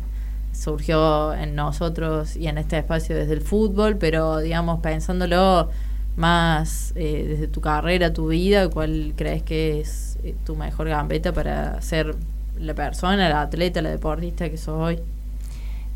surgió 0.53 1.33
en 1.33 1.55
nosotros 1.55 2.37
y 2.37 2.49
en 2.49 2.59
este 2.59 2.77
espacio 2.77 3.17
desde 3.17 3.33
el 3.33 3.41
fútbol, 3.41 3.97
pero 3.97 4.37
digamos, 4.39 4.81
pensándolo 4.81 5.71
más 6.17 6.93
eh, 6.97 7.27
desde 7.29 7.49
tu 7.49 7.61
carrera, 7.61 8.13
tu 8.13 8.29
vida, 8.29 8.69
cuál 8.69 9.15
crees 9.17 9.43
que 9.43 9.81
es 9.81 10.19
eh, 10.23 10.35
tu 10.45 10.57
mejor 10.57 10.89
gambeta 10.89 11.33
para 11.33 11.81
ser 11.81 12.15
la 12.59 12.75
persona, 12.75 13.29
la 13.29 13.43
atleta, 13.43 13.83
la 13.83 13.91
deportista 13.91 14.49
que 14.49 14.57
sos 14.57 14.79
hoy? 14.79 14.99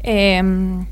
Em, 0.00 0.86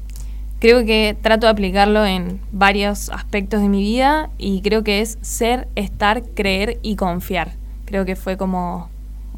creo 0.58 0.84
que 0.84 1.16
trato 1.20 1.46
de 1.46 1.52
aplicarlo 1.52 2.04
en 2.04 2.40
varios 2.52 3.08
aspectos 3.10 3.60
de 3.60 3.68
mi 3.68 3.82
vida 3.82 4.30
y 4.38 4.60
creo 4.62 4.84
que 4.84 5.00
es 5.00 5.18
ser, 5.22 5.68
estar, 5.74 6.22
creer 6.34 6.78
y 6.82 6.96
confiar. 6.96 7.52
Creo 7.84 8.04
que 8.04 8.16
fue 8.16 8.36
como 8.36 8.88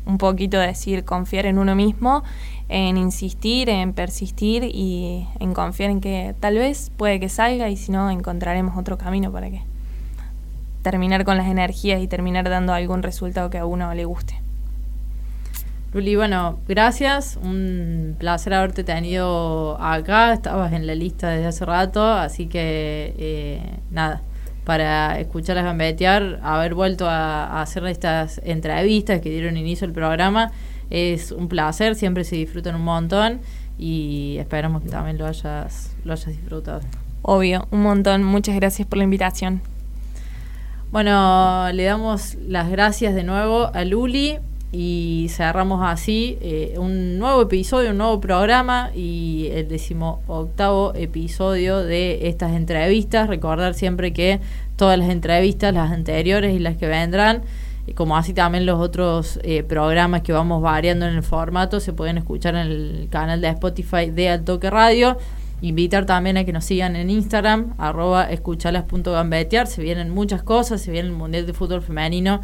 un 0.05 0.19
poquito 0.19 0.59
decir 0.59 1.05
confiar 1.05 1.47
en 1.47 1.59
uno 1.59 1.75
mismo, 1.75 2.23
en 2.69 2.97
insistir, 2.97 3.69
en 3.69 3.93
persistir 3.93 4.65
y 4.65 5.27
en 5.41 5.53
confiar 5.53 5.91
en 5.91 6.01
que 6.01 6.35
tal 6.39 6.55
vez 6.57 6.91
puede 6.97 7.21
que 7.21 7.29
salga 7.29 7.69
y 7.69 7.77
si 7.77 7.93
no 7.93 8.11
encontraremos 8.11 8.77
otro 8.77 8.99
camino 8.99 9.33
para 9.33 9.51
que 9.51 9.63
terminar 10.87 11.25
con 11.25 11.37
las 11.37 11.49
energías 11.49 12.01
y 12.01 12.07
terminar 12.07 12.49
dando 12.49 12.73
algún 12.73 13.03
resultado 13.03 13.51
que 13.51 13.59
a 13.59 13.67
uno 13.67 13.93
le 13.93 14.05
guste. 14.05 14.41
Luli, 15.93 16.15
bueno, 16.15 16.61
gracias. 16.69 17.37
Un 17.43 18.15
placer 18.21 18.55
haberte 18.55 18.85
tenido 18.85 19.83
acá. 19.83 20.33
Estabas 20.33 20.73
en 20.73 20.87
la 20.87 20.95
lista 20.95 21.31
desde 21.31 21.47
hace 21.47 21.65
rato, 21.65 22.05
así 22.05 22.47
que 22.47 23.13
eh, 23.19 23.61
nada, 23.91 24.23
para 24.65 25.19
escuchar 25.19 25.59
a 25.59 25.63
gambetear, 25.63 26.39
haber 26.45 26.75
vuelto 26.75 27.09
a, 27.09 27.61
hacer 27.61 27.85
estas 27.87 28.41
entrevistas 28.45 29.21
que 29.21 29.31
dieron 29.31 29.57
inicio 29.57 29.89
al 29.89 29.93
programa, 29.93 30.53
es 30.89 31.33
un 31.33 31.49
placer. 31.49 31.97
Siempre 31.97 32.23
se 32.23 32.37
disfrutan 32.37 32.77
un 32.77 32.85
montón 32.85 33.41
y 33.77 34.37
esperamos 34.39 34.85
que 34.85 34.91
también 34.91 35.19
lo 35.19 35.27
hayas, 35.27 35.97
lo 36.05 36.13
hayas 36.13 36.29
disfrutado. 36.29 36.83
Obvio, 37.23 37.67
un 37.73 37.83
montón. 37.83 38.23
Muchas 38.23 38.55
gracias 38.55 38.87
por 38.87 38.99
la 38.99 39.05
invitación. 39.05 39.63
Bueno, 40.97 41.71
le 41.75 41.85
damos 41.85 42.37
las 42.49 42.71
gracias 42.71 43.15
de 43.15 43.23
nuevo 43.23 43.71
a 43.75 43.85
Luli 43.85 44.39
y 44.73 45.27
cerramos 45.29 45.83
así 45.85 46.39
eh, 46.41 46.77
un 46.79 47.19
nuevo 47.19 47.43
episodio, 47.43 47.91
un 47.91 47.99
nuevo 47.99 48.19
programa 48.19 48.91
y 48.95 49.51
el 49.53 49.69
decimoctavo 49.69 50.95
episodio 50.95 51.81
de 51.81 52.29
estas 52.29 52.53
entrevistas. 52.53 53.29
Recordar 53.29 53.75
siempre 53.75 54.15
que 54.15 54.41
todas 54.77 54.99
las 54.99 55.11
entrevistas, 55.11 55.75
las 55.75 55.93
anteriores 55.93 56.57
y 56.57 56.61
las 56.61 56.79
que 56.79 56.87
vendrán, 56.87 57.43
como 57.95 58.17
así 58.17 58.33
también 58.33 58.65
los 58.65 58.81
otros 58.81 59.39
eh, 59.43 59.65
programas 59.65 60.23
que 60.23 60.33
vamos 60.33 60.63
variando 60.63 61.05
en 61.07 61.15
el 61.15 61.23
formato, 61.23 61.79
se 61.79 61.93
pueden 61.93 62.17
escuchar 62.17 62.55
en 62.55 62.69
el 62.69 63.09
canal 63.11 63.43
de 63.43 63.49
Spotify 63.49 64.09
de 64.11 64.31
Altoque 64.31 64.71
Radio. 64.71 65.19
Invitar 65.63 66.05
también 66.05 66.37
a 66.37 66.45
que 66.45 66.53
nos 66.53 66.67
sigan 66.67 66.97
en 66.97 67.09
Instagram, 67.09 67.75
arroba 67.79 68.31
escuchalas.gambetear. 68.31 69.67
Se 69.67 69.83
vienen 69.83 70.11
muchas 70.11 70.43
cosas, 70.43 70.83
se 70.83 70.91
viene 70.91 71.09
el 71.09 71.15
Mundial 71.15 71.47
de 71.47 71.55
Fútbol 71.55 71.83
Femenino 71.83 72.41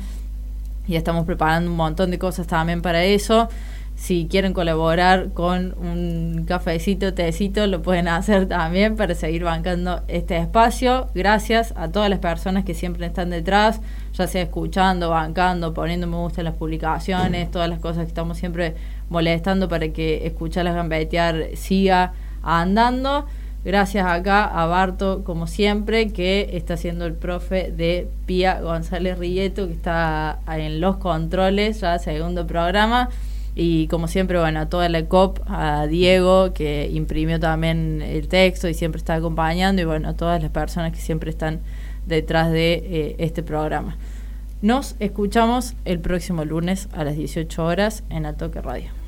y 0.89 0.97
estamos 0.97 1.27
preparando 1.27 1.71
un 1.71 1.77
montón 1.77 2.11
de 2.11 2.19
cosas 2.19 2.47
también 2.47 2.81
para 2.83 3.05
eso. 3.05 3.49
Si 3.95 4.27
quieren 4.29 4.53
colaborar 4.55 5.29
con 5.33 5.77
un 5.79 6.45
cafecito, 6.45 7.15
tecito, 7.15 7.67
lo 7.67 7.83
pueden 7.83 8.09
hacer 8.09 8.49
también 8.49 8.97
para 8.97 9.15
seguir 9.15 9.45
bancando 9.45 10.01
este 10.09 10.39
espacio. 10.39 11.09
Gracias 11.15 11.73
a 11.77 11.89
todas 11.89 12.11
las 12.11 12.19
personas 12.19 12.65
que 12.65 12.75
siempre 12.75 13.07
están 13.07 13.31
detrás, 13.31 13.81
ya 14.15 14.27
sea 14.27 14.43
escuchando, 14.43 15.11
bancando, 15.11 15.73
poniendo 15.75 16.07
me 16.07 16.17
gusta 16.17 16.41
en 16.41 16.47
las 16.47 16.55
publicaciones, 16.55 17.51
todas 17.51 17.69
las 17.69 17.79
cosas 17.79 18.05
que 18.05 18.09
estamos 18.09 18.39
siempre 18.39 18.75
molestando 19.09 19.69
para 19.69 19.89
que 19.91 20.27
Escuchalas 20.27 20.75
Gambetear 20.75 21.51
siga 21.55 22.15
andando. 22.43 23.27
Gracias 23.65 24.05
acá 24.05 24.45
a 24.45 24.67
Barto, 24.67 25.23
como 25.23 25.47
siempre, 25.47 26.13
que 26.13 26.51
está 26.53 26.77
siendo 26.77 27.07
el 27.07 27.15
profe 27.15 27.71
de 27.71 28.09
Pía 28.27 28.61
González 28.61 29.19
Rilleto, 29.19 29.69
que 29.69 29.73
está 29.73 30.41
en 30.49 30.81
los 30.81 30.97
controles, 30.97 31.81
ya 31.81 31.99
segundo 32.01 32.47
programa. 32.47 33.09
Y 33.55 33.87
como 33.89 34.09
siempre, 34.09 34.39
bueno, 34.39 34.61
a 34.61 34.67
toda 34.67 34.89
la 34.89 35.05
COP, 35.05 35.39
a 35.47 35.87
Diego, 35.87 36.53
que 36.55 36.91
imprimió 36.93 37.39
también 37.39 38.03
el 38.03 38.27
texto 38.27 38.69
y 38.69 38.75
siempre 38.75 38.99
está 38.99 39.15
acompañando, 39.15 39.83
y 39.83 39.85
bueno, 39.85 40.09
a 40.09 40.15
todas 40.15 40.43
las 40.43 40.51
personas 40.51 40.93
que 40.93 41.01
siempre 41.01 41.31
están 41.31 41.61
detrás 42.07 42.51
de 42.51 42.73
eh, 42.75 43.17
este 43.19 43.45
programa. 43.45 43.97
Nos 44.63 44.97
escuchamos 45.01 45.75
el 45.85 46.01
próximo 46.01 46.45
lunes 46.45 46.89
a 46.93 47.05
las 47.05 47.17
18 47.17 47.65
horas 47.65 48.05
en 48.11 48.27
Atoque 48.27 48.61
Radio. 48.61 49.02